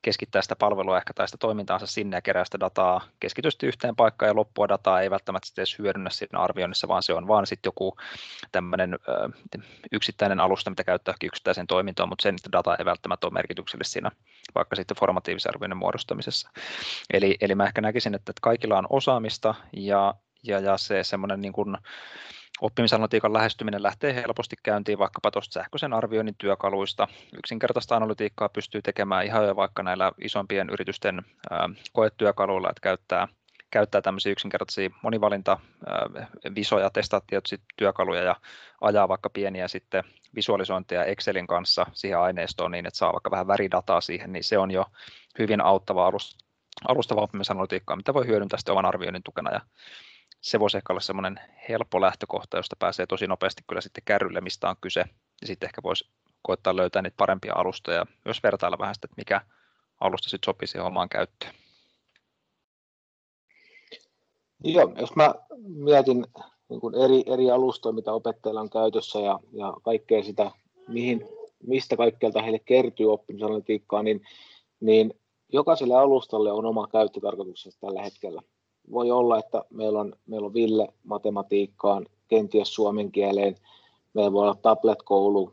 [0.07, 4.29] keskittää sitä palvelua ehkä tai sitä toimintaansa sinne ja kerää sitä dataa keskitysti yhteen paikkaan
[4.29, 7.97] ja loppua dataa ei välttämättä edes hyödynnä siinä arvioinnissa, vaan se on vaan sitten joku
[8.53, 8.99] tämmöinen
[9.93, 14.11] yksittäinen alusta, mitä käyttää yksittäiseen toimintoon, mutta sen data ei välttämättä ole merkityksellistä siinä
[14.55, 16.51] vaikka sitten formatiivisen arvioinnin muodostamisessa.
[17.13, 21.53] Eli, eli mä ehkä näkisin, että kaikilla on osaamista ja, ja, ja se semmoinen niin
[21.53, 21.77] kuin,
[22.61, 27.09] Oppimisanalytiikan lähestyminen lähtee helposti käyntiin vaikkapa tuosta sähköisen arvioinnin työkaluista.
[27.39, 31.23] Yksinkertaista analytiikkaa pystyy tekemään ihan jo vaikka näillä isompien yritysten
[31.93, 33.29] koetyökaluilla, että käyttää,
[33.71, 35.59] käyttää tämmöisiä yksinkertaisia monivalinta
[36.55, 37.21] visoja, testaa
[37.77, 38.37] työkaluja ja
[38.81, 40.05] ajaa vaikka pieniä sitten
[40.35, 44.71] visualisointeja Excelin kanssa siihen aineistoon niin, että saa vaikka vähän väridataa siihen, niin se on
[44.71, 44.85] jo
[45.39, 46.13] hyvin auttava
[46.89, 49.61] alustava oppimisanalytiikkaa, mitä voi hyödyntää sitten oman arvioinnin tukena ja
[50.47, 54.69] se voisi ehkä olla semmoinen helppo lähtökohta, josta pääsee tosi nopeasti kyllä sitten kärrylle, mistä
[54.69, 55.05] on kyse.
[55.41, 56.09] Ja sitten ehkä voisi
[56.43, 59.41] koettaa löytää niitä parempia alustoja ja myös vertailla vähän sitä, että mikä
[60.01, 61.55] alusta sitten sopii siihen omaan käyttöön.
[64.65, 65.35] Joo, jos mä
[65.67, 66.27] mietin
[66.69, 70.51] niin kuin eri, eri alustoja, mitä opettajilla on käytössä ja, ja kaikkea sitä,
[70.89, 71.29] mihin,
[71.63, 74.23] mistä kaikkeelta heille kertyy oppimisanalytiikkaa, niin,
[74.81, 75.21] niin
[75.53, 78.43] jokaiselle alustalle on oma käyttötarkoituksensa tällä hetkellä
[78.93, 83.57] voi olla, että meillä on, meillä on Ville matematiikkaan, kenties suomen kieleen,
[84.15, 85.53] meillä voi olla tablet-koulu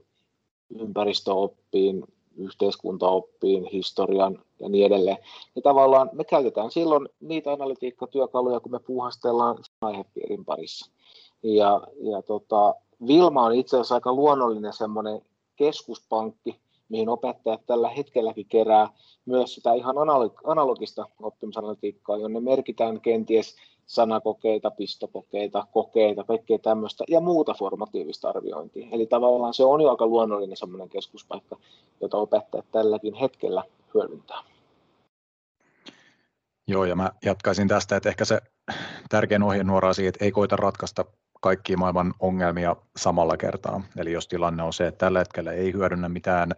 [0.79, 2.03] ympäristöoppiin,
[2.37, 5.17] yhteiskuntaoppiin, historian ja niin edelleen.
[5.55, 10.91] Ja tavallaan me käytetään silloin niitä analytiikkatyökaluja, kun me puuhastellaan aihepiirin parissa.
[11.43, 12.75] Ja, ja tota,
[13.07, 15.21] Vilma on itse asiassa aika luonnollinen semmoinen
[15.55, 16.59] keskuspankki,
[16.93, 18.89] mihin opettajat tällä hetkelläkin kerää
[19.25, 19.95] myös sitä ihan
[20.43, 28.87] analogista oppimisanalytiikkaa, jonne merkitään kenties sanakokeita, pistokokeita, kokeita, kaikkea tämmöistä ja muuta formatiivista arviointia.
[28.91, 31.57] Eli tavallaan se on jo aika luonnollinen semmoinen keskuspaikka,
[32.01, 33.63] jota opettajat tälläkin hetkellä
[33.93, 34.43] hyödyntää.
[36.67, 38.39] Joo, ja mä jatkaisin tästä, että ehkä se
[39.09, 41.05] tärkein ohjenuora siitä, että ei koita ratkaista
[41.43, 43.81] kaikkia maailman ongelmia samalla kertaa.
[43.97, 46.51] Eli jos tilanne on se, että tällä hetkellä ei hyödynnä mitään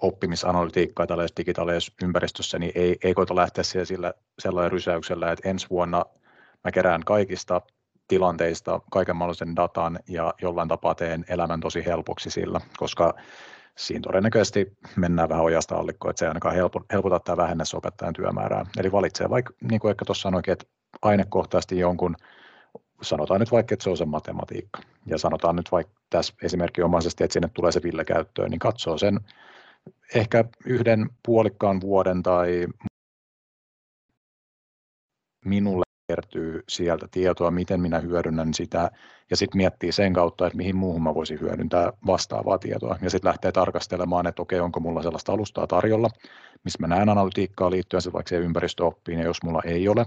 [0.00, 5.66] oppimisanalytiikkaa tällaisessa digitaalisessa ympäristössä, niin ei, ei koita lähteä siellä sillä, sellainen rysäyksellä, että ensi
[5.70, 6.04] vuonna
[6.64, 7.60] mä kerään kaikista
[8.08, 13.14] tilanteista kaiken mahdollisen datan ja jollain tapaa teen elämän tosi helpoksi sillä, koska
[13.78, 16.54] siinä todennäköisesti mennään vähän ojasta allikkoon, että se ei ainakaan
[16.92, 18.66] helpota tai vähennä opettajan työmäärää.
[18.78, 20.66] Eli valitsee vaikka, niin kuin ehkä tuossa sanoinkin, että
[21.02, 22.16] ainekohtaisesti jonkun
[23.02, 27.32] sanotaan nyt vaikka, että se on se matematiikka, ja sanotaan nyt vaikka tässä esimerkinomaisesti, että
[27.32, 29.20] sinne tulee se Ville käyttöön, niin katsoo sen
[30.14, 32.66] ehkä yhden puolikkaan vuoden tai
[35.44, 38.90] minulle kertyy sieltä tietoa, miten minä hyödynnän sitä,
[39.30, 43.28] ja sitten miettii sen kautta, että mihin muuhun mä voisin hyödyntää vastaavaa tietoa, ja sitten
[43.28, 46.08] lähtee tarkastelemaan, että okei, onko mulla sellaista alustaa tarjolla,
[46.64, 50.04] missä mä näen analytiikkaa liittyen se vaikka se ympäristöoppiin, ja jos mulla ei ole,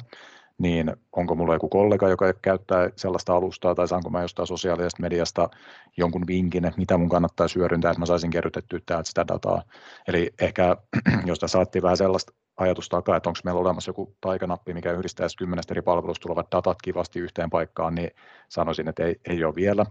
[0.62, 5.50] niin onko mulla joku kollega, joka käyttää sellaista alustaa, tai saanko mä jostain sosiaalisesta mediasta
[5.98, 9.64] jonkun vinkin, että mitä mun kannattaa hyödyntää, että mä saisin kerrytettyä täältä sitä dataa.
[10.08, 10.78] Eli ehkä,
[11.26, 15.38] jos tässä saatiin vähän sellaista ajatusta takaa, että onko meillä olemassa joku taikanappi, mikä yhdistäisi
[15.38, 18.12] kymmenestä eri palvelusta tulevat datat kivasti yhteen paikkaan, niin
[18.50, 19.86] sanoisin, että ei, ei ole vielä.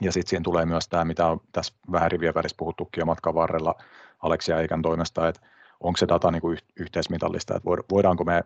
[0.00, 3.34] Ja sitten siihen tulee myös tämä, mitä on tässä vähän rivien välissä puhuttukin jo matkan
[3.34, 3.74] varrella
[4.22, 5.40] Aleksia Eikan toimesta, että
[5.80, 8.44] onko se data niin kuin yhteismitallista, että voidaanko me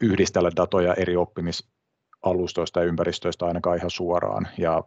[0.00, 4.48] yhdistellä datoja eri oppimisalustoista ja ympäristöistä ainakaan ihan suoraan.
[4.58, 4.82] Ja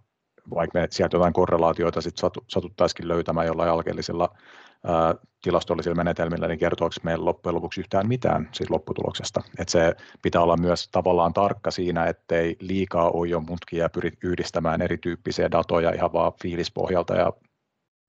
[0.56, 4.30] vaikka me sieltä jotain korrelaatioita sit satuttaisikin löytämään jollain alkeellisilla
[4.88, 9.41] ää, tilastollisilla menetelmillä, niin kertooko meillä loppujen lopuksi yhtään mitään siitä lopputuloksesta.
[9.60, 14.12] Et se pitää olla myös tavallaan tarkka siinä, ettei liikaa ole jo mutkia ja pyri
[14.24, 17.34] yhdistämään erityyppisiä datoja ihan vaan fiilispohjalta ja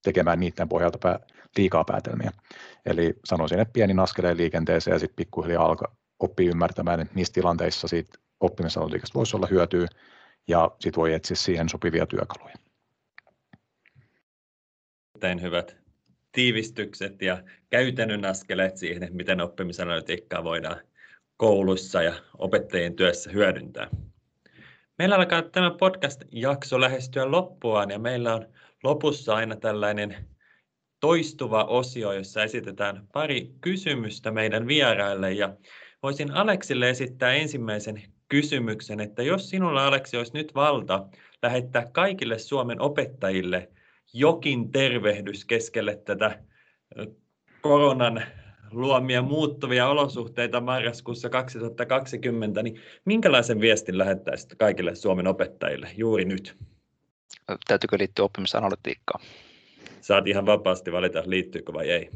[0.05, 1.21] tekemään niiden pohjalta pää,
[1.57, 2.31] liikaa päätelmiä.
[2.87, 7.89] Eli sanoisin, että pienin askeleen liikenteeseen ja sitten pikkuhiljaa alkaa oppii ymmärtämään, että missä tilanteissa
[7.89, 9.87] siitä oppimisanalytiikasta voisi olla hyötyä,
[10.49, 12.55] ja sitten voi etsiä siihen sopivia työkaluja.
[15.21, 15.77] Tein hyvät
[16.33, 20.81] tiivistykset ja käytännön askeleet siihen, miten oppimisanalytiikkaa voidaan
[21.37, 23.89] koulussa ja opettajien työssä hyödyntää.
[24.99, 28.47] Meillä alkaa tämä podcast-jakso lähestyä loppuaan ja meillä on
[28.83, 30.29] lopussa aina tällainen
[31.01, 35.57] toistuva osio, jossa esitetään pari kysymystä meidän vieraille ja
[36.03, 41.07] voisin Aleksille esittää ensimmäisen kysymyksen, että jos sinulla Aleksi olisi nyt valta
[41.43, 43.69] lähettää kaikille Suomen opettajille
[44.13, 46.43] jokin tervehdys keskelle tätä
[47.61, 48.23] koronan
[48.71, 56.57] luomia muuttuvia olosuhteita marraskuussa 2020, niin minkälaisen viestin lähettäisit kaikille Suomen opettajille juuri nyt?
[57.67, 59.25] Täytyykö liittyä oppimisanalytiikkaan?
[60.01, 62.11] Saat ihan vapaasti valita, liittyykö vai ei.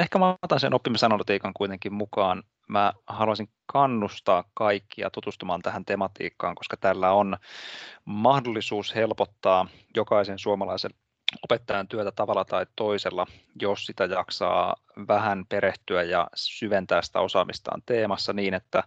[0.00, 2.42] Ehkä mä otan sen oppimisanalytiikan kuitenkin mukaan.
[2.68, 7.36] Mä haluaisin kannustaa kaikkia tutustumaan tähän tematiikkaan, koska tällä on
[8.04, 9.66] mahdollisuus helpottaa
[9.96, 10.90] jokaisen suomalaisen
[11.42, 13.26] opettajan työtä tavalla tai toisella,
[13.60, 14.76] jos sitä jaksaa
[15.08, 18.82] vähän perehtyä ja syventää sitä osaamistaan teemassa niin, että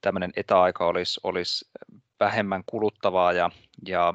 [0.00, 1.70] tämmöinen etäaika olisi, olisi
[2.20, 3.50] vähemmän kuluttavaa ja,
[3.86, 4.14] ja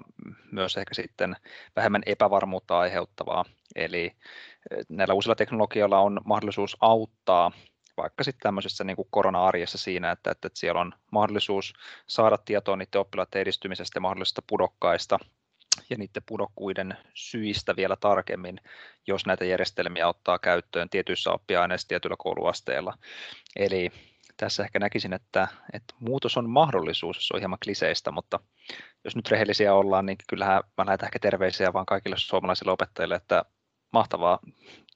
[0.51, 1.35] myös ehkä sitten
[1.75, 3.45] vähemmän epävarmuutta aiheuttavaa.
[3.75, 4.15] Eli
[4.89, 7.51] näillä uusilla teknologioilla on mahdollisuus auttaa
[7.97, 11.73] vaikka sitten tämmöisessä niin kuin korona-arjessa siinä, että, että, että siellä on mahdollisuus
[12.07, 15.19] saada tietoa niiden oppilaiden edistymisestä ja mahdollisista pudokkaista
[15.89, 18.59] ja niiden pudokkuiden syistä vielä tarkemmin,
[19.07, 22.93] jos näitä järjestelmiä ottaa käyttöön tietyissä oppiaineissa tietyillä kouluasteilla.
[23.55, 23.91] Eli
[24.37, 28.39] tässä ehkä näkisin, että, että muutos on mahdollisuus, se on hieman kliseistä, mutta
[29.03, 33.45] jos nyt rehellisiä ollaan, niin kyllähän mä lähetän ehkä terveisiä vaan kaikille suomalaisille opettajille, että
[33.93, 34.39] mahtavaa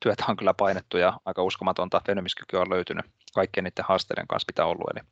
[0.02, 4.66] työtä on kyllä painettu ja aika uskomatonta venymiskykyä on löytynyt kaikkien niiden haasteiden kanssa pitää
[4.66, 4.90] ollut.
[4.92, 5.06] Eli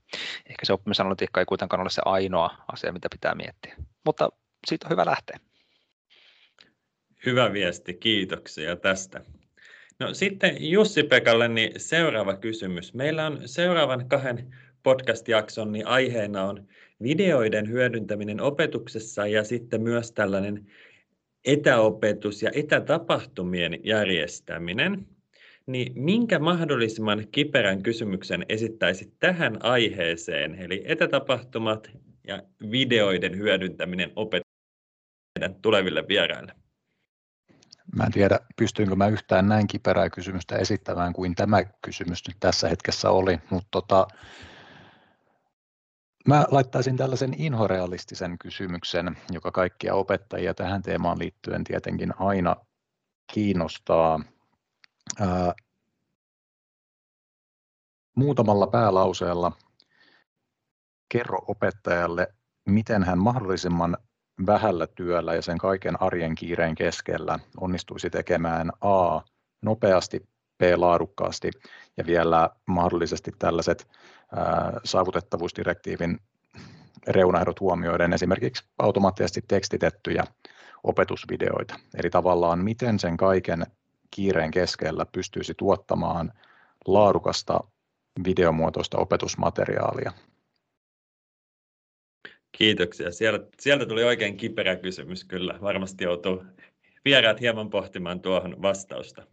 [0.49, 3.75] ehkä se oppimisanalytiikka ei kuitenkaan ole se ainoa asia, mitä pitää miettiä.
[4.05, 4.29] Mutta
[4.67, 5.39] siitä on hyvä lähteä.
[7.25, 9.21] Hyvä viesti, kiitoksia tästä.
[9.99, 12.93] No sitten Jussi-Pekalle niin seuraava kysymys.
[12.93, 16.67] Meillä on seuraavan kahden podcast-jakson niin aiheena on
[17.03, 20.71] videoiden hyödyntäminen opetuksessa ja sitten myös tällainen
[21.47, 25.07] etäopetus ja etätapahtumien järjestäminen.
[25.65, 31.91] Niin minkä mahdollisimman kiperän kysymyksen esittäisit tähän aiheeseen, eli etätapahtumat
[32.27, 36.53] ja videoiden hyödyntäminen opetuksen tuleville vieraille?
[37.95, 42.69] Mä en tiedä, pystyinkö mä yhtään näin kiperää kysymystä esittämään kuin tämä kysymys nyt tässä
[42.69, 44.07] hetkessä oli, mutta tota,
[46.27, 52.55] mä laittaisin tällaisen inhorealistisen kysymyksen, joka kaikkia opettajia tähän teemaan liittyen tietenkin aina
[53.33, 54.19] kiinnostaa.
[55.19, 55.53] Ää,
[58.15, 59.51] muutamalla päälauseella
[61.09, 62.27] kerro opettajalle,
[62.65, 63.97] miten hän mahdollisimman
[64.45, 69.21] vähällä työllä ja sen kaiken arjen kiireen keskellä onnistuisi tekemään A
[69.61, 70.19] nopeasti,
[70.57, 71.51] B laadukkaasti
[71.97, 73.87] ja vielä mahdollisesti tällaiset
[74.83, 76.19] saavutettavuusdirektiivin
[77.07, 80.23] reunaehdot huomioiden esimerkiksi automaattisesti tekstitettyjä
[80.83, 81.79] opetusvideoita.
[81.99, 83.65] Eli tavallaan miten sen kaiken
[84.11, 86.33] kiireen keskellä pystyisi tuottamaan
[86.87, 87.59] laadukasta
[88.25, 90.11] videomuotoista opetusmateriaalia.
[92.51, 93.11] Kiitoksia.
[93.11, 95.57] Sieltä, sieltä tuli oikein kiperä kysymys kyllä.
[95.61, 96.43] Varmasti joutuu
[97.05, 99.23] vieraat hieman pohtimaan tuohon vastausta.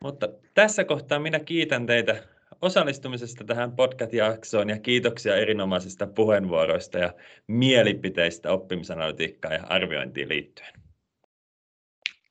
[0.00, 2.22] Mutta tässä kohtaa minä kiitän teitä
[2.62, 7.14] osallistumisesta tähän podcast-jaksoon ja kiitoksia erinomaisista puheenvuoroista ja
[7.46, 10.72] mielipiteistä oppimisanalytiikkaan ja arviointiin liittyen.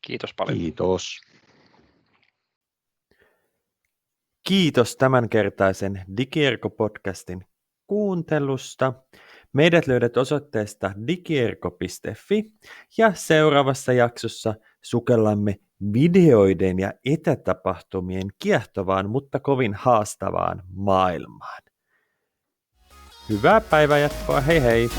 [0.01, 0.57] Kiitos paljon.
[0.57, 1.21] Kiitos.
[4.47, 7.45] Kiitos tämänkertaisen Digierko-podcastin
[7.87, 8.93] kuuntelusta.
[9.53, 12.51] Meidät löydät osoitteesta digierko.fi
[12.97, 15.59] ja seuraavassa jaksossa sukellamme
[15.93, 21.61] videoiden ja etätapahtumien kiehtovaan, mutta kovin haastavaan maailmaan.
[23.29, 24.89] Hyvää päivänjatkoa, hei hei!